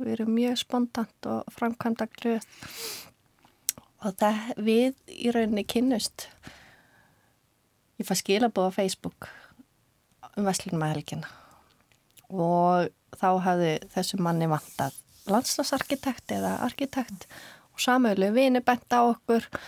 Við 0.00 0.14
erum 0.14 0.32
mjög 0.36 0.56
spontant 0.62 1.28
og 1.28 1.50
framkvæmda 1.52 2.08
glöð. 2.16 2.46
Og 4.00 4.16
það 4.20 4.40
við 4.56 5.12
í 5.12 5.34
rauninni 5.34 5.66
kynnust. 5.68 6.30
Ég 8.00 8.08
fær 8.08 8.20
skilabóð 8.20 8.72
á 8.72 8.76
Facebook 8.78 9.28
um 10.38 10.46
Veslunum 10.46 10.86
að 10.86 10.94
helgina 10.94 11.30
og 12.30 12.90
þá 13.18 13.30
hafði 13.44 13.70
þessu 13.90 14.20
manni 14.22 14.46
vantað 14.50 14.94
landslagsarkitekt 15.30 16.34
eða 16.36 16.56
arkitekt 16.64 17.26
og 17.74 17.82
samölu 17.82 18.30
vini 18.34 18.62
bent 18.64 18.94
á 18.94 19.02
okkur 19.02 19.46
og 19.46 19.58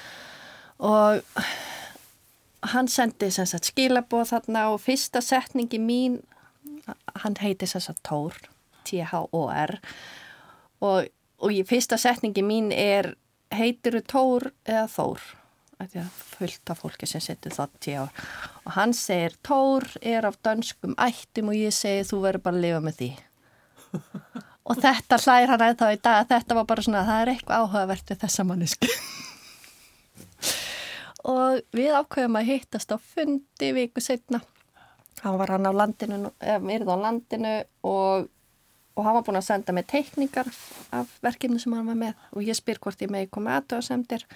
hann 2.73 2.89
sendi 2.91 3.31
skilabóð 3.31 4.33
þarna 4.33 4.69
og 4.73 4.81
fyrsta 4.83 5.23
setningi 5.23 5.79
mín 5.83 6.21
hann 7.23 7.37
heiti 7.41 7.67
sem 7.67 7.83
sagt 7.83 8.03
Tór 8.09 8.35
T-H-O-R 8.89 9.77
og, 10.83 11.07
og 11.39 11.61
fyrsta 11.69 11.99
setningi 12.01 12.43
mín 12.43 12.73
er 12.75 13.15
heitiru 13.55 14.03
Tór 14.03 14.51
eða 14.67 14.89
Þór? 14.91 15.23
Fullt 16.39 16.71
af 16.71 16.79
fólki 16.79 17.09
sem 17.11 17.23
setur 17.23 17.55
það 17.57 17.73
T 17.83 17.95
og 18.03 18.71
hann 18.77 18.95
segir 18.95 19.35
Tór 19.47 19.87
er 19.99 20.27
af 20.29 20.39
dönskum 20.47 20.95
ættum 20.95 21.51
og 21.51 21.59
ég 21.59 21.75
segi 21.75 22.07
þú 22.11 22.23
verður 22.23 22.45
bara 22.47 22.61
að 22.61 22.67
lifa 22.67 22.83
með 22.85 23.01
því. 23.01 23.11
Og 24.63 24.79
þetta 24.79 25.19
hlæðir 25.19 25.51
hann 25.51 25.65
eða 25.67 25.79
þá 25.81 25.89
í 25.91 25.99
dag 26.07 26.29
þetta 26.31 26.59
var 26.61 26.69
bara 26.71 26.87
svona 26.87 27.03
það 27.09 27.23
er 27.23 27.33
eitthvað 27.33 27.65
áhugavert 27.65 28.13
við 28.13 28.23
þessa 28.23 28.47
mannesku 28.47 28.93
og 31.29 31.61
við 31.77 31.95
ákveðum 31.95 32.41
að 32.41 32.49
hittast 32.51 32.95
á 32.95 32.99
fundi 32.99 33.73
viku 33.77 34.03
setna 34.03 34.43
hann 35.23 35.39
var 35.39 35.55
hann 35.55 35.67
á 35.67 35.73
landinu 35.73 36.31
eða 36.41 36.95
á 36.95 36.97
landinu 36.99 37.53
og, 37.87 38.29
og 38.97 39.05
hann 39.05 39.17
var 39.17 39.27
búin 39.27 39.39
að 39.39 39.49
senda 39.49 39.75
mig 39.75 39.87
teikningar 39.91 40.49
af 40.91 41.13
verkefni 41.23 41.61
sem 41.63 41.75
hann 41.77 41.87
var 41.87 41.99
með. 41.99 42.25
Og 42.35 42.47
ég 42.47 42.59
spyr 42.59 42.81
hvort 42.83 43.03
ég 43.03 43.13
megi 43.13 43.31
koma 43.31 43.59
aðtöðasemdir 43.59 44.27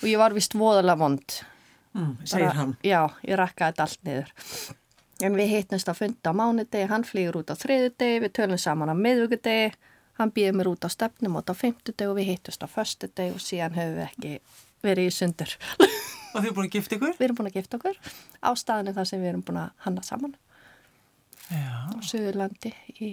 og 0.00 0.04
ég 0.08 0.20
var 0.20 0.36
vist 0.36 0.56
voðalega 0.58 1.00
vond. 1.00 1.38
Mm, 1.96 2.12
segir 2.28 2.52
hann. 2.58 2.76
Já, 2.84 3.00
ég 3.24 3.40
rakkaði 3.40 3.72
þetta 3.72 3.86
allt 3.86 4.04
niður. 4.08 4.34
En 5.24 5.34
við 5.34 5.54
hittumst 5.56 5.88
á 5.90 5.94
fundi 5.98 6.30
á 6.30 6.32
mánudegi 6.36 6.90
hann 6.92 7.06
flýgur 7.08 7.40
út 7.40 7.50
á 7.50 7.56
þriðudegi, 7.58 8.20
við 8.22 8.34
tölum 8.38 8.60
saman 8.60 8.92
á 8.92 8.94
miðugudegi, 8.94 9.72
hann 10.20 10.34
býður 10.34 10.60
mér 10.60 10.70
út 10.74 10.86
á 10.86 10.90
stefnum 10.92 11.40
út 11.40 11.50
á 11.50 11.54
fymtudegi 11.58 12.10
og 12.10 12.20
við 12.20 12.34
hittumst 12.34 12.62
á 12.62 12.68
förstudegi 12.70 13.34
og 13.34 13.42
síðan 13.42 13.74
höfum 13.74 13.98
við 13.98 14.06
ekki 14.06 14.36
verið 14.84 15.10
í 15.10 15.16
sundur 15.16 15.56
Og 16.34 16.42
þið 16.42 16.46
erum 16.48 16.56
búin 16.58 16.68
að 16.68 16.74
gifta 16.76 16.96
ykkur? 16.98 17.14
Við 17.18 17.24
erum 17.28 17.38
búin 17.38 17.48
að 17.50 17.56
gifta 17.58 17.78
okkur 17.80 17.98
á 18.44 18.50
staðinu 18.60 18.92
þar 18.98 19.08
sem 19.10 19.22
við 19.22 19.30
erum 19.32 19.44
búin 19.48 19.60
að 19.62 19.70
hanna 19.86 20.02
saman 20.06 20.34
Já. 21.48 21.70
á 21.88 21.96
Suðurlandi 22.04 22.72
í, 23.00 23.10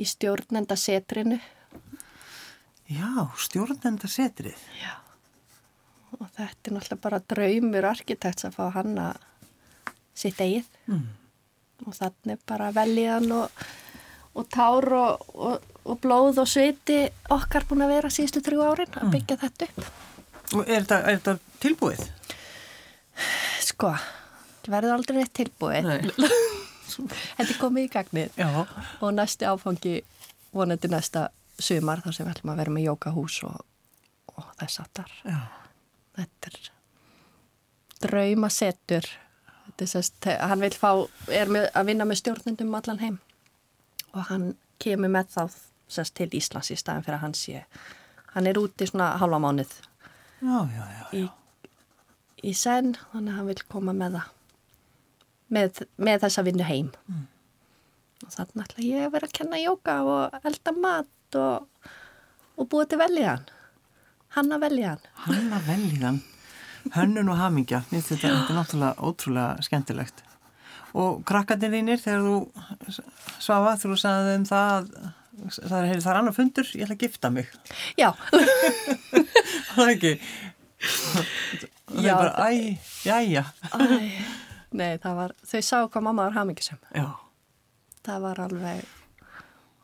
í 0.00 0.04
stjórnenda 0.08 0.76
setrinu. 0.80 1.36
Já, 2.88 3.10
stjórnenda 3.42 4.08
setrið. 4.08 4.56
Já, 4.80 4.94
og 6.16 6.28
þetta 6.38 6.70
er 6.70 6.76
náttúrulega 6.76 7.02
bara 7.02 7.20
draumur 7.34 7.88
arkitekts 7.90 8.46
að 8.48 8.56
fá 8.56 8.66
hanna 8.78 9.08
sitt 10.16 10.38
eigið 10.40 10.68
Mm. 10.86 11.02
og 11.84 11.94
þannig 11.98 12.38
bara 12.46 12.68
veljiðan 12.72 13.32
og, 13.34 13.64
og 14.38 14.44
tár 14.54 14.86
og, 14.94 15.24
og, 15.34 15.64
og 15.84 15.98
blóð 16.00 16.38
og 16.44 16.46
sviti 16.48 17.00
okkar 17.34 17.66
búin 17.68 17.82
að 17.84 17.90
vera 17.96 18.10
síðustu 18.14 18.40
þrjú 18.46 18.62
árin 18.70 18.94
að 19.02 19.10
byggja 19.16 19.36
þetta 19.42 19.66
upp. 19.66 19.88
Er 20.54 20.84
þetta, 20.84 21.00
er 21.02 21.18
þetta 21.18 21.38
tilbúið? 21.64 22.04
Sko, 23.66 23.90
það 24.62 24.76
verður 24.76 24.96
aldrei 24.98 25.18
neitt 25.18 25.34
tilbúið. 25.36 25.90
Nei. 25.90 26.28
Þetta 27.36 27.48
er 27.48 27.58
komið 27.60 27.86
í 27.86 27.90
gagnið 27.92 28.38
Já. 28.40 28.48
og 29.00 29.12
næsti 29.16 29.48
áfangi 29.48 29.96
vonandi 30.56 30.90
næsta 30.92 31.28
sumar 31.58 32.02
þar 32.04 32.16
sem 32.16 32.26
við 32.26 32.34
ætlum 32.34 32.52
að 32.52 32.62
vera 32.62 32.74
með 32.76 32.88
jókahús 32.90 33.38
og, 33.48 33.60
og 34.34 34.48
þess 34.60 34.82
aftar. 34.84 35.12
Já. 35.26 35.38
Þetta 36.16 36.52
er 36.52 36.60
sérst, 39.90 40.28
hann 40.40 40.62
vil 40.62 40.72
fá, 40.72 40.90
er 41.32 41.50
með, 41.52 41.68
að 41.76 41.90
vinna 41.90 42.06
með 42.08 42.22
stjórnendum 42.22 42.70
um 42.70 42.78
allan 42.78 43.02
heim 43.02 43.16
og 44.14 44.28
hann 44.30 44.46
kemur 44.80 45.12
með 45.12 45.32
þá 45.34 45.42
sérst 45.92 46.16
til 46.16 46.30
Íslands 46.36 46.72
í 46.72 46.78
staðin 46.78 47.04
fyrir 47.04 47.18
að 47.18 47.24
hann 47.26 47.36
sé. 47.36 47.64
Hann 48.32 48.48
er 48.48 48.60
úti 48.60 48.88
svona 48.88 49.14
halva 49.20 49.40
mánuð 49.42 49.72
Já, 50.40 50.58
já, 50.68 50.84
já. 50.92 51.06
í, 51.16 51.22
í 52.50 52.52
senn, 52.56 52.94
þannig 53.12 53.32
að 53.32 53.38
hann 53.38 53.50
vil 53.50 53.62
koma 53.72 53.94
með 53.96 54.18
það, 54.18 54.30
með, 55.56 55.82
með 56.08 56.22
þessa 56.26 56.44
vinnu 56.46 56.68
heim. 56.68 56.92
Mm. 57.08 57.26
Og 58.26 58.32
þannig 58.34 58.64
ætla 58.66 58.86
ég 58.86 59.06
að 59.06 59.12
vera 59.16 59.28
að 59.30 59.36
kenna 59.38 59.60
jóka 59.60 59.96
og 60.04 60.38
elda 60.42 60.74
mat 60.76 61.38
og, 61.40 61.90
og 62.56 62.70
búa 62.72 62.88
til 62.88 63.00
veljan. 63.00 63.44
Hann 64.36 64.52
að 64.52 64.64
velja 64.66 64.94
hann. 64.94 65.04
Hanna 65.24 65.60
veljan. 65.64 66.22
Hönnun 66.94 67.30
og 67.32 67.38
hamingja. 67.40 67.82
Þetta, 67.90 68.16
þetta 68.20 68.32
er 68.32 68.58
náttúrulega 68.58 69.06
ótrúlega 69.08 69.64
skemmtilegt. 69.64 70.22
Og 70.96 71.22
krakkarnir 71.28 71.72
þínir, 71.72 72.00
þegar 72.00 72.26
þú 72.26 73.00
svafa, 73.42 73.74
þú 73.80 73.96
sagði 74.00 74.36
um 74.38 74.44
það 74.48 74.74
að 74.74 74.90
það 75.56 75.76
er, 75.78 76.00
er 76.00 76.18
annar 76.18 76.34
fundur, 76.36 76.68
ég 76.74 76.86
ætla 76.86 76.96
að 76.96 77.04
gifta 77.04 77.30
mig. 77.32 77.50
Já, 77.98 78.10
Það 79.74 79.82
er 79.84 79.94
ekki. 79.94 80.12
Það 80.86 81.22
er 81.22 82.06
Já, 82.06 82.12
bara, 82.16 82.48
æ, 82.50 82.76
jæja. 83.06 83.44
Æ, 83.72 83.78
nei, 84.76 84.92
það 85.02 85.18
var, 85.20 85.34
þau 85.46 85.62
sá 85.62 85.78
hvað 85.84 86.06
mamma 86.08 86.28
var 86.28 86.38
hamingisum. 86.40 86.80
Já. 86.94 87.08
Það 88.06 88.22
var 88.26 88.40
alveg, 88.46 88.86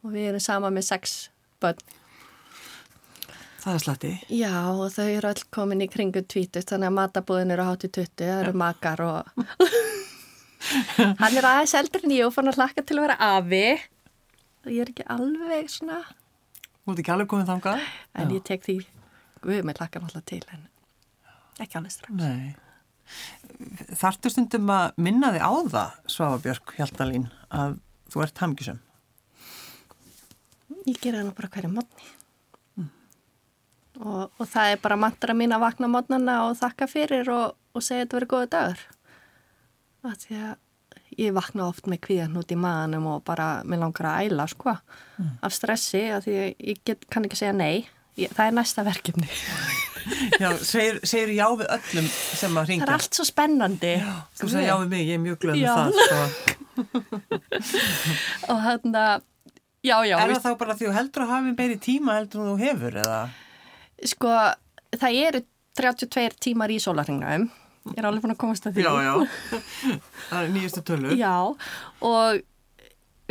og 0.03 0.15
við 0.15 0.31
erum 0.31 0.43
sama 0.43 0.71
með 0.75 0.89
sex 0.93 1.17
börn. 1.63 1.83
Það 3.63 3.77
er 3.77 3.83
slatti. 3.85 4.13
Já, 4.35 4.55
og 4.75 4.89
þau 4.91 5.07
eru 5.07 5.31
öll 5.31 5.45
komin 5.55 5.85
í 5.85 5.91
kringu 5.91 6.25
tvítust, 6.27 6.73
þannig 6.73 6.91
að 6.91 6.97
matabúðin 6.99 7.55
eru 7.55 7.67
hátt 7.69 7.87
í 7.87 7.93
tuttu, 7.95 8.27
það 8.27 8.41
eru 8.43 8.55
makar 8.59 9.05
og... 9.07 9.31
Hann 11.23 11.37
er 11.37 11.47
aðeins 11.47 11.75
eldri 11.79 12.21
og 12.23 12.33
fann 12.35 12.51
að 12.51 12.59
hlakka 12.61 12.85
til 12.87 12.99
að 12.99 13.07
vera 13.07 13.17
afi. 13.37 13.67
Ég 14.71 14.81
er 14.85 14.91
ekki 14.93 15.07
alveg 15.11 15.71
svona, 15.73 16.01
Þú 16.83 16.93
ert 16.93 17.01
ekki 17.03 17.13
alveg 17.15 17.29
komið 17.31 17.49
þangað? 17.53 17.81
en 18.15 18.29
Já. 18.29 18.35
ég 18.37 18.45
tek 18.47 18.63
því, 18.67 18.77
við 19.47 19.65
með 19.67 19.81
hlakka 19.81 20.01
náttúrulega 20.03 20.29
til, 20.31 20.43
en 20.55 20.69
ekki 21.63 21.79
alveg 21.79 21.95
strax. 21.95 22.15
Nei. 22.19 22.55
Þartu 23.99 24.31
stundum 24.33 24.71
að 24.73 24.97
minna 25.03 25.33
þig 25.35 25.43
á 25.43 25.53
það, 25.75 25.97
Svavabjörg 26.15 26.75
Hjaltalín, 26.79 27.27
að 27.51 27.77
þú 28.13 28.23
ert 28.25 28.43
hamgisum? 28.43 28.81
Ég 30.87 30.99
gera 31.03 31.23
það 31.23 31.35
bara 31.39 31.51
hverju 31.55 31.71
mótni. 31.77 32.11
Og, 34.03 34.31
og 34.41 34.47
það 34.49 34.73
er 34.73 34.79
bara 34.83 34.97
mantra 34.99 35.35
mín 35.37 35.53
að 35.55 35.63
vakna 35.67 35.89
mótnana 35.93 36.39
og 36.49 36.57
þakka 36.59 36.87
fyrir 36.89 37.29
og, 37.31 37.53
og 37.77 37.85
segja 37.85 38.07
þetta 38.07 38.17
verið 38.19 38.31
góða 38.33 38.49
dagur. 38.55 38.85
Það 40.03 40.17
því 40.25 40.39
að 40.49 40.55
ég 41.19 41.33
vakna 41.37 41.67
oft 41.69 41.87
með 41.91 42.01
kvíðan 42.07 42.37
út 42.41 42.53
í 42.55 42.57
maðanum 42.59 43.07
og 43.15 43.25
bara 43.27 43.49
mér 43.69 43.83
langar 43.85 44.09
að 44.13 44.29
æla, 44.31 44.47
sko, 44.51 44.75
af 45.43 45.53
stressi, 45.57 46.05
að 46.15 46.27
því 46.29 46.37
að 46.41 46.49
ég 46.73 46.81
get, 46.89 47.07
kann 47.13 47.27
ekki 47.29 47.41
segja 47.43 47.53
nei. 47.57 47.85
Ég, 48.21 48.29
það 48.37 48.47
er 48.51 48.57
næsta 48.59 48.85
verkefni. 48.85 49.29
Já, 50.43 50.49
segir, 50.67 50.97
segir 51.07 51.31
já 51.37 51.45
við 51.55 51.69
öllum 51.71 52.07
sem 52.11 52.51
að 52.51 52.65
Það 52.65 52.71
ringa. 52.73 52.87
er 52.89 52.91
allt 52.97 53.15
svo 53.15 53.25
spennandi. 53.29 53.93
Þú 54.41 54.49
segir 54.51 54.65
já 54.67 54.73
við 54.81 54.89
mig, 54.91 55.05
ég 55.07 55.15
er 55.15 55.21
mjög 55.23 55.37
glöð 55.45 55.55
með 55.55 55.63
Já. 55.63 55.75
það. 55.79 55.93
Sko. 56.03 57.23
Og 58.51 58.59
hann 58.65 58.97
að, 58.99 59.23
já, 59.87 59.95
já, 60.09 60.17
Er 60.19 60.33
það 60.35 60.43
þá 60.49 60.51
bara 60.65 60.77
því 60.81 60.89
þú 60.89 60.95
heldur 60.97 61.25
að 61.27 61.33
hafi 61.37 61.55
meiri 61.61 61.79
tíma 61.87 62.17
heldur 62.19 62.43
en 62.43 62.51
þú 62.51 62.57
hefur, 62.65 62.99
eða? 63.05 63.21
sko, 64.11 64.33
það 64.99 65.19
eru 65.29 65.43
32 65.79 66.37
tímar 66.43 66.73
í 66.75 66.81
sólarringnum. 66.83 67.47
Ég 67.91 67.99
er 67.99 68.07
alveg 68.07 68.23
búin 68.23 68.35
að 68.35 68.41
komast 68.43 68.67
að 68.69 68.77
því. 68.79 68.85
já. 68.87 69.15
Það 70.29 70.39
er 70.43 70.53
nýjastu 70.55 70.83
tölur. 70.87 71.15
Já, 71.19 71.33
og 72.07 72.43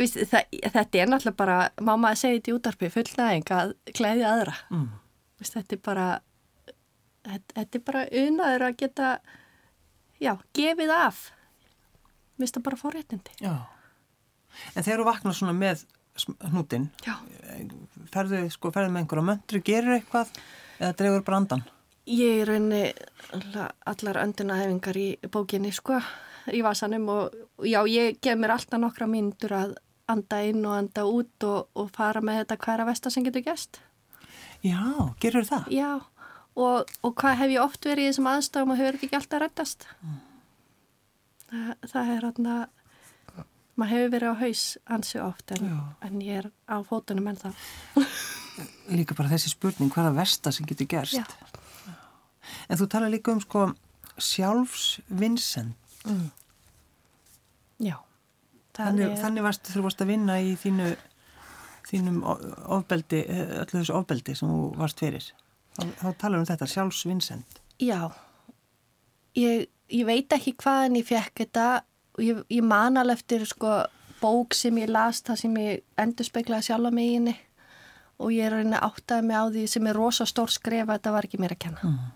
víst, 0.00 0.18
það, 0.28 0.58
þetta 0.74 1.00
er 1.00 1.12
náttúrulega 1.12 1.38
bara, 1.40 1.56
mamma 1.80 2.12
segið 2.18 2.40
þetta 2.40 2.52
í 2.52 2.56
útarpi, 2.58 2.90
fullnæðing 2.92 3.52
að 3.56 3.72
klæði 3.96 4.26
aðra. 4.28 4.56
Mm. 4.74 4.88
Víst, 5.40 5.56
þetta 5.56 5.78
er 5.78 5.82
bara, 5.88 6.08
þetta, 7.30 7.56
þetta 7.56 7.80
er 7.80 7.84
bara 7.88 8.04
unaður 8.24 8.66
að 8.68 8.76
geta, 8.84 9.12
já, 10.20 10.34
gefið 10.60 10.94
af. 10.98 11.22
Vist 12.42 12.56
það 12.58 12.66
bara 12.68 12.80
fórréttindi. 12.80 13.36
Já. 13.40 13.54
En 14.76 14.84
þegar 14.84 15.00
þú 15.00 15.08
vaknar 15.08 15.36
svona 15.36 15.56
með 15.56 15.86
hnútin, 16.52 16.90
Já. 17.06 17.14
ferðu, 18.12 18.42
sko, 18.52 18.68
ferðu 18.74 18.92
með 18.92 19.06
einhverja 19.06 19.24
möndru, 19.30 19.60
gerir 19.64 19.94
eitthvað 19.96 20.28
eða 20.76 20.92
dregur 20.98 21.22
brandan? 21.24 21.62
Ég 22.10 22.42
er 22.42 22.48
raunni 22.50 22.82
allar 23.86 24.18
öndunahefingar 24.24 24.96
í 24.98 25.06
bókinni, 25.30 25.70
sko, 25.74 26.00
í 26.50 26.62
vasanum 26.64 27.06
og 27.12 27.36
já, 27.62 27.78
ég 27.86 28.18
gef 28.18 28.38
mér 28.38 28.56
alltaf 28.56 28.80
nokkra 28.82 29.06
mínútur 29.06 29.54
að 29.54 29.76
anda 30.10 30.40
inn 30.42 30.64
og 30.66 30.74
anda 30.80 31.04
út 31.06 31.46
og, 31.46 31.70
og 31.78 31.92
fara 31.94 32.22
með 32.24 32.42
þetta 32.42 32.58
hverja 32.64 32.88
vesta 32.88 33.12
sem 33.14 33.26
getur 33.26 33.46
gæst. 33.46 33.78
Já, 34.66 34.82
gerur 35.22 35.46
það? 35.46 35.70
Já, 35.74 35.92
og, 36.58 36.90
og 37.06 37.14
hvað 37.22 37.38
hef 37.44 37.54
ég 37.54 37.62
oft 37.62 37.86
verið 37.86 38.08
í 38.08 38.10
þessum 38.10 38.30
aðstæðum 38.32 38.74
og 38.74 38.82
hefur 38.82 38.98
þetta 38.98 39.08
ekki 39.08 39.20
alltaf 39.20 39.42
rættast? 39.44 39.88
Það, 41.52 41.72
það 41.94 42.12
er 42.16 42.28
hann 42.28 42.52
að, 42.56 43.46
maður 43.78 43.94
hefur 43.94 44.14
verið 44.16 44.34
á 44.34 44.42
haus 44.42 44.66
ansi 44.98 45.22
oft 45.22 45.54
en, 45.54 45.72
en 46.02 46.20
ég 46.26 46.42
er 46.42 46.52
á 46.66 46.76
fótunum 46.82 47.30
en 47.30 47.42
það. 47.46 47.64
Líka 48.90 49.14
bara 49.14 49.30
þessi 49.32 49.54
spurning, 49.54 49.94
hvað 49.94 50.10
það 50.10 50.22
versta 50.24 50.52
sem 50.58 50.66
getur 50.66 50.90
gerst? 50.98 51.22
Já. 51.22 51.61
En 52.68 52.80
þú 52.80 52.88
tala 52.92 53.10
líka 53.12 53.34
um 53.34 53.42
sko 53.42 53.68
sjálfsvinsend. 54.20 55.74
Já, 57.82 57.96
Þannig, 58.76 59.10
er... 59.10 59.16
þannig 59.20 59.44
varst 59.44 59.68
þú 59.68 59.84
varst 59.84 60.02
að 60.02 60.12
vinna 60.14 60.38
í 60.40 60.52
þínu, 60.60 60.88
þínum 61.90 62.20
ofbeldi, 62.24 63.22
öllu 63.28 63.72
þessu 63.74 63.96
ofbeldi 63.98 64.36
sem 64.38 64.48
þú 64.48 64.60
varst 64.80 65.02
fyrir. 65.02 65.26
Þá, 65.76 65.82
þá 66.00 66.06
talar 66.20 66.40
um 66.40 66.48
þetta, 66.48 66.68
sjálfsvinsend. 66.72 67.60
Já, 67.82 68.00
ég, 69.36 69.66
ég 69.92 70.08
veit 70.08 70.32
ekki 70.32 70.54
hvaðan 70.60 71.00
ég 71.00 71.08
fekk 71.08 71.44
þetta 71.44 71.66
og 72.16 72.24
ég, 72.24 72.40
ég 72.52 72.64
man 72.64 73.00
alveg 73.00 73.20
eftir 73.20 73.44
sko 73.48 73.82
bók 74.22 74.56
sem 74.56 74.76
ég 74.80 74.92
las, 74.92 75.20
það 75.26 75.40
sem 75.44 75.60
ég 75.60 75.84
endur 76.00 76.28
speiklaði 76.28 76.68
sjálf 76.68 76.88
á 76.88 76.92
meginni 76.94 77.34
og 78.22 78.32
ég 78.32 78.46
er 78.46 78.54
reyna 78.54 78.80
áttaði 78.86 79.26
mig 79.26 79.36
á 79.36 79.44
því 79.50 79.68
sem 79.72 79.88
er 79.90 79.98
rosa 79.98 80.26
stór 80.28 80.52
skref 80.52 80.86
að 80.86 80.94
þetta 80.94 81.14
var 81.16 81.26
ekki 81.26 81.40
mér 81.42 81.56
að 81.56 81.62
kenna. 81.66 81.88
Mm. 81.88 82.10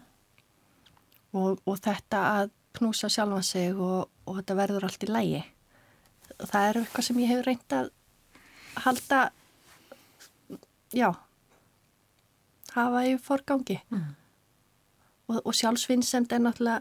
Og, 1.37 1.61
og 1.69 1.77
þetta 1.83 2.23
að 2.39 2.55
knúsa 2.77 3.11
sjálfa 3.13 3.43
sig 3.45 3.77
og, 3.77 4.09
og 4.29 4.39
þetta 4.39 4.57
verður 4.57 4.87
allt 4.89 5.05
í 5.05 5.11
lægi 5.11 5.43
það 6.45 6.69
er 6.69 6.81
eitthvað 6.83 7.07
sem 7.09 7.23
ég 7.23 7.33
hef 7.33 7.47
reynd 7.47 7.75
að 7.77 7.91
halda 8.85 9.21
já 10.97 11.09
hafa 12.77 13.03
í 13.09 13.17
forgangi. 13.23 13.79
Mm. 13.89 14.13
og, 15.33 15.39
og 15.41 15.55
sjálfsvinnsemt 15.57 16.33
er 16.33 16.43
náttúrulega 16.45 16.81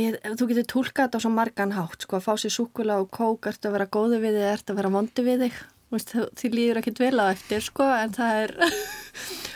ég, 0.00 0.16
þú 0.38 0.48
getur 0.48 0.70
tólkað 0.72 1.04
þetta 1.04 1.20
á 1.20 1.24
svo 1.24 1.32
margan 1.34 1.76
hátt 1.76 2.06
sko 2.06 2.18
að 2.18 2.26
fá 2.26 2.32
sér 2.40 2.54
súkula 2.54 2.94
og 3.02 3.12
kók 3.12 3.50
ert 3.50 3.68
að 3.68 3.76
vera 3.76 3.92
góðu 3.92 4.22
við 4.22 4.38
þig, 4.38 4.48
ert 4.54 4.72
að 4.72 4.78
vera 4.80 4.94
vondi 4.94 5.26
við 5.26 5.46
þig. 5.46 5.62
Því 5.92 6.48
líður 6.48 6.78
ekkert 6.80 7.02
vel 7.02 7.18
á 7.20 7.24
eftir 7.28 7.60
sko 7.60 7.84
en 7.92 8.14
það 8.16 8.32
er 8.46 8.50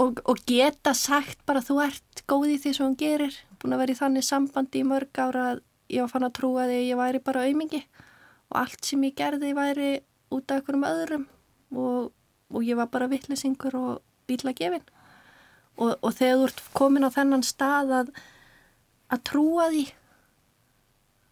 og, 0.00 0.20
og 0.24 0.40
geta 0.48 0.94
sagt 0.96 1.42
bara 1.48 1.62
þú 1.64 1.80
ert 1.84 2.22
góð 2.30 2.54
í 2.54 2.60
því 2.62 2.72
sem 2.76 2.86
hún 2.86 2.98
gerir. 3.00 3.36
Búin 3.60 3.76
að 3.76 3.82
vera 3.84 3.94
í 3.94 3.98
þannig 3.98 4.26
sambandi 4.26 4.80
í 4.82 4.86
mörg 4.88 5.20
ára 5.20 5.46
að 5.54 5.62
ég 5.90 6.04
var 6.04 6.12
fann 6.14 6.28
að 6.28 6.36
trúa 6.38 6.66
því 6.68 6.78
að 6.78 6.88
ég 6.88 7.00
væri 7.00 7.22
bara 7.26 7.44
auðmingi 7.46 7.82
og 8.50 8.58
allt 8.62 8.88
sem 8.88 9.04
ég 9.06 9.16
gerði 9.18 9.52
væri 9.58 9.90
út 10.30 10.50
af 10.50 10.60
einhverjum 10.60 10.88
öðrum. 10.88 11.28
Og, 11.70 12.10
og 12.50 12.66
ég 12.66 12.78
var 12.78 12.90
bara 12.90 13.10
vittlesingur 13.10 13.76
og 13.78 14.02
bíla 14.30 14.54
gefin. 14.56 14.84
Og, 15.78 15.94
og 16.00 16.12
þegar 16.16 16.40
þú 16.40 16.48
ert 16.48 16.62
komin 16.76 17.06
á 17.06 17.10
þennan 17.14 17.46
stað 17.46 17.94
að, 18.00 18.12
að 19.10 19.24
trúa 19.30 19.70
því 19.70 19.86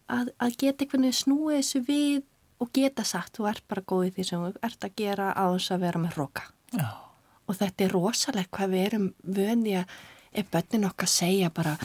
að, 0.09 0.31
að 0.41 0.57
geta 0.57 0.85
einhvern 0.85 1.07
veginn 1.07 1.19
snúið 1.19 1.59
þessu 1.59 1.83
við 1.87 2.25
og 2.59 2.71
geta 2.75 3.05
sagt, 3.07 3.37
þú 3.37 3.49
ert 3.51 3.65
bara 3.71 3.85
góðið 3.87 4.17
því 4.17 4.25
sem 4.27 4.41
þú 4.43 4.63
ert 4.67 4.87
að 4.87 4.97
gera 4.99 5.29
á 5.31 5.45
þess 5.53 5.75
að 5.75 5.85
vera 5.85 6.01
með 6.03 6.17
roka 6.19 6.49
Já. 6.75 7.08
Og 7.49 7.57
þetta 7.57 7.85
er 7.85 7.95
rosalega 7.95 8.53
hvað 8.53 8.73
við 8.75 8.85
erum 8.85 9.07
vöndi 9.25 9.75
að 9.79 9.93
ef 10.39 10.49
bönnin 10.53 10.85
okkar 10.89 11.09
segja 11.09 11.49
bara 11.53 11.75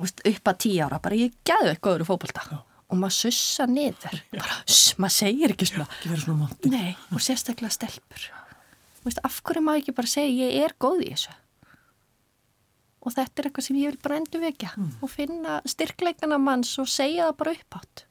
upp 0.00 0.48
að 0.50 0.60
tíu 0.64 0.80
ára, 0.84 1.00
bara 1.02 1.18
ég 1.18 1.36
gæðu 1.46 1.74
eitthvað 1.74 1.98
öðru 1.98 2.08
fókbalta 2.08 2.46
og 2.54 2.98
maður 3.00 3.16
sussa 3.16 3.66
niður. 3.68 4.18
Bara, 4.32 4.58
maður 5.00 5.14
segir 5.16 5.54
ekki 5.54 5.68
svona. 5.68 5.86
Ekki 5.98 6.10
vera 6.12 6.24
svona 6.24 6.48
Nei, 6.70 6.90
og 7.10 7.22
sérstaklega 7.24 7.72
stelpur. 7.74 8.26
Veist, 9.04 9.20
af 9.26 9.40
hverju 9.44 9.64
maður 9.64 9.82
ekki 9.82 9.96
bara 9.96 10.10
segja 10.10 10.50
ég 10.50 10.66
er 10.66 10.76
góð 10.80 11.04
í 11.04 11.10
þessu? 11.12 11.34
Og 13.04 13.12
þetta 13.12 13.40
er 13.40 13.48
eitthvað 13.48 13.66
sem 13.66 13.78
ég 13.82 13.92
vil 13.92 14.00
bara 14.04 14.18
endur 14.20 14.40
vekja 14.40 14.70
mm. 14.78 14.92
og 15.04 15.10
finna 15.12 15.58
styrkleikana 15.68 16.38
manns 16.40 16.72
og 16.80 16.88
segja 16.88 17.26
það 17.28 17.40
bara 17.42 17.52
upp 17.58 17.76
átt 17.80 18.04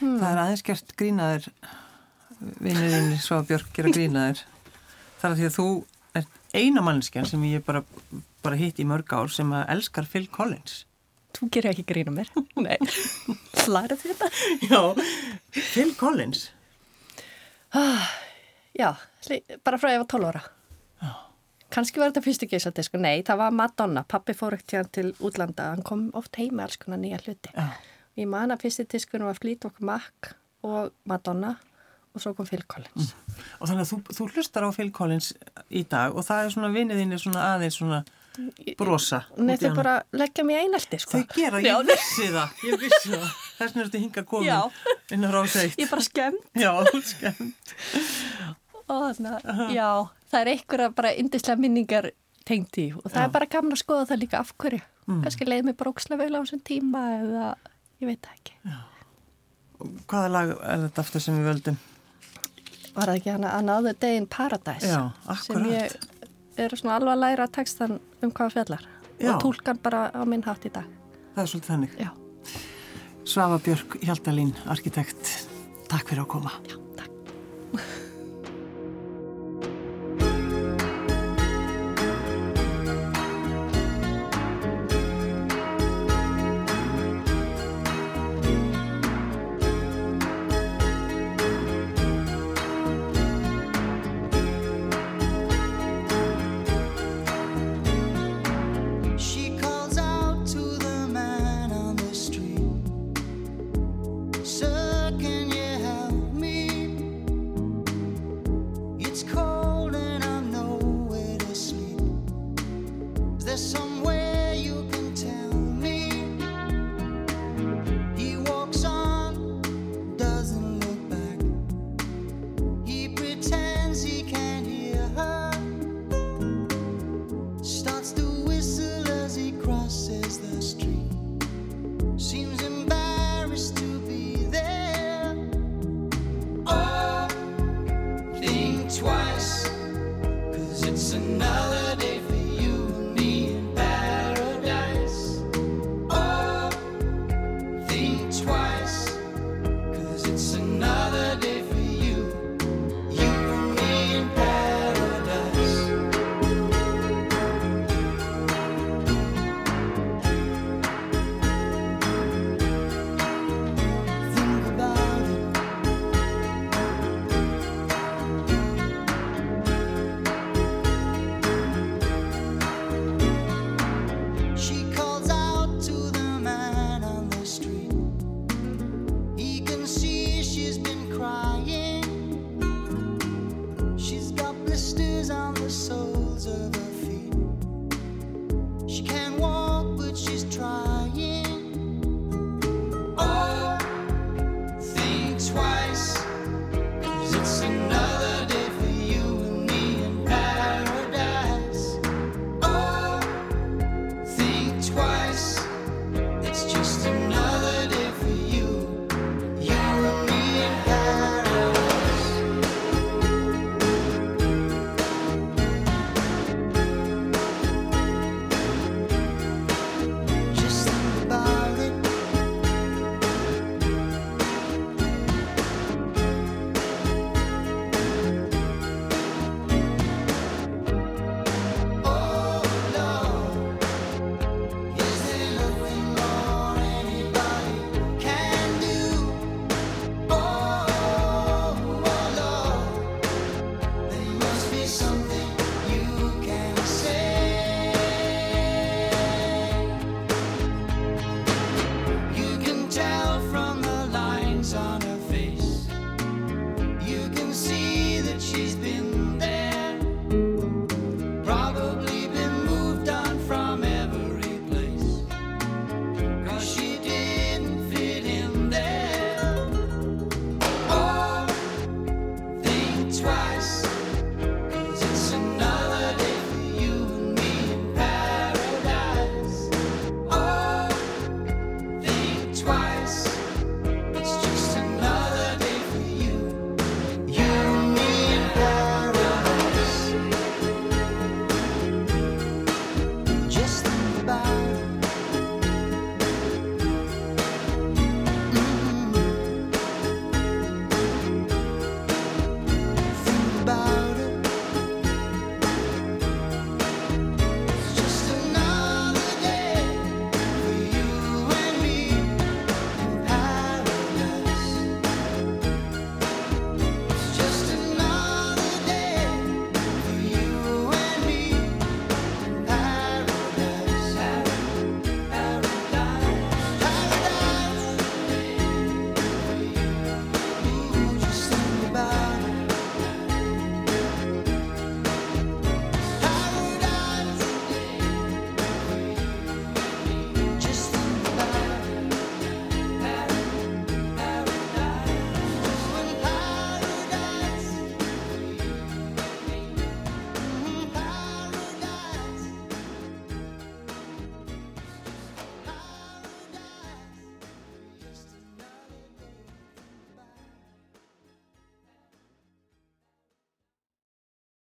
hmm. 0.00 0.16
Það 0.18 0.30
er 0.32 0.40
aðeins 0.42 0.64
gert 0.66 0.96
grínaður 0.98 1.46
vinnuðinn 2.40 3.16
svo 3.22 3.40
að 3.40 3.48
Björk 3.52 3.72
gera 3.76 3.92
grínaður 3.94 4.42
þar 5.20 5.30
að 5.30 5.38
því 5.40 5.48
að 5.48 5.56
þú 5.56 5.68
er 6.18 6.28
eina 6.58 6.84
mannskjan 6.86 7.26
sem 7.28 7.48
ég 7.48 7.64
bara 7.66 7.82
bara 8.44 8.58
hitt 8.60 8.78
í 8.78 8.86
mörg 8.86 9.10
ár 9.12 9.32
sem 9.34 9.50
að 9.52 9.66
elskar 9.74 10.06
Phil 10.08 10.28
Collins. 10.30 10.84
Þú 11.36 11.48
gerir 11.52 11.72
ekki 11.74 11.84
grína 11.88 12.14
mér. 12.14 12.30
Nei, 12.66 12.78
hlæra 13.66 13.98
þetta? 13.98 14.30
Já, 14.64 14.80
Phil 15.74 15.90
Collins. 15.98 16.48
Ah, 17.76 18.06
Já, 18.78 18.94
bara 19.66 19.78
frá 19.80 19.90
ég 19.90 19.98
var 19.98 20.06
12 20.06 20.26
ára. 20.30 20.40
Já. 21.02 21.12
Kanski 21.74 21.98
var 22.00 22.12
þetta 22.12 22.22
fyrstu 22.22 22.46
geysadisku 22.48 23.00
Nei, 23.02 23.24
það 23.26 23.40
var 23.42 23.56
Madonna, 23.58 24.04
pappi 24.06 24.36
fór 24.38 24.54
ekkert 24.54 24.92
til 24.94 25.08
útlanda. 25.18 25.72
Hann 25.74 25.82
kom 25.86 26.04
oft 26.18 26.38
heima 26.38 26.62
alls 26.64 26.78
konar 26.78 27.00
nýja 27.02 27.18
hluti. 27.24 27.50
Já. 27.56 27.72
Ég 28.18 28.30
man 28.30 28.54
að 28.54 28.62
fyrstu 28.66 28.86
diskunum 28.94 29.28
var 29.30 29.38
Fleetwood 29.38 29.82
Mac 29.82 30.30
og 30.66 30.94
Madonna 31.10 31.56
og 32.18 32.24
svo 32.24 32.34
kom 32.36 32.48
Phil 32.48 32.64
Collins 32.68 33.14
mm. 33.14 33.40
Og 33.58 33.70
þannig 33.70 33.84
að 33.84 33.90
þú, 33.92 33.98
þú 34.18 34.28
hlustar 34.34 34.66
á 34.66 34.70
Phil 34.74 34.90
Collins 34.94 35.32
í 35.70 35.84
dag 35.88 36.16
og 36.16 36.26
það 36.26 36.44
er 36.44 36.54
svona 36.56 36.72
vinniðinni 36.74 37.20
svona 37.22 37.46
aðeins 37.54 37.78
svona 37.80 38.02
brosa 38.78 39.22
Nei 39.40 39.56
þau 39.58 39.72
bara 39.76 39.94
leggja 40.14 40.44
mér 40.46 40.64
einaldi 40.66 41.00
sko. 41.02 41.18
Þau 41.18 41.34
gera, 41.34 41.62
ég 41.62 41.72
Já. 41.72 41.78
vissi 41.88 42.28
það 42.34 42.62
Ég 42.68 42.82
vissi 42.82 43.12
það, 43.14 43.32
þess 43.58 43.64
vegna 43.64 43.84
ertu 43.86 44.02
hinga 44.02 44.24
komin 44.28 45.14
inn 45.14 45.26
á 45.26 45.30
ráseitt 45.34 45.74
Ég 45.78 45.86
er 45.86 45.92
bara 45.92 46.06
skemmt 46.06 46.62
Já, 46.62 46.72
skemmt 47.12 47.56
Já, 49.78 49.90
það 50.30 50.40
er 50.40 50.50
einhverja 50.54 50.92
bara 50.96 51.14
indislega 51.20 51.60
minningar 51.60 52.12
tengt 52.48 52.78
í 52.80 52.86
og 52.94 53.10
það 53.10 53.20
Já. 53.20 53.24
er 53.26 53.34
bara 53.34 53.50
gaman 53.50 53.74
að 53.76 53.82
skoða 53.82 54.06
það 54.12 54.22
líka 54.22 54.40
af 54.40 54.54
hverju 54.56 54.80
mm. 54.80 55.18
kannski 55.26 55.48
leiði 55.48 55.66
mig 55.68 55.76
brókslega 55.80 56.22
vel 56.22 56.38
á 56.38 56.40
þessum 56.40 56.62
tíma 56.64 57.02
eða 57.18 57.50
ég 58.00 58.08
veit 58.12 58.22
það 58.24 58.38
ekki 58.38 58.56
Já. 58.62 58.78
Hvaða 60.10 60.30
lag 60.34 60.56
er 60.56 60.80
þetta 60.88 61.04
aftur 61.04 61.22
sem 61.22 61.36
við 61.38 61.52
völdum? 61.52 61.76
Var 62.98 63.12
það 63.12 63.18
ekki 63.20 63.34
hana 63.34 63.50
Another 63.58 63.94
Day 64.00 64.18
in 64.18 64.26
Paradise 64.26 64.88
Já, 64.90 65.02
sem 65.44 65.68
ég 65.70 65.94
er 66.58 66.74
svona 66.74 66.96
alveg 66.98 67.12
að 67.14 67.20
læra 67.22 67.46
textan 67.54 67.98
um 68.22 68.32
hvað 68.34 68.56
fjallar 68.56 68.86
Já. 69.18 69.30
og 69.32 69.42
tólkan 69.44 69.78
bara 69.82 70.08
á 70.10 70.22
minn 70.26 70.42
hatt 70.46 70.66
í 70.66 70.72
dag. 70.74 70.86
Það 71.36 71.44
er 71.44 71.52
svolítið 71.52 71.72
þannig. 71.74 71.94
Já. 72.02 72.10
Svafa 73.28 73.60
Björk 73.62 73.98
Hjaldalín, 74.02 74.52
arkitekt, 74.66 75.32
takk 75.90 76.10
fyrir 76.10 76.24
að 76.24 76.30
koma. 76.34 76.54
Já, 76.66 76.78
takk. 76.98 78.04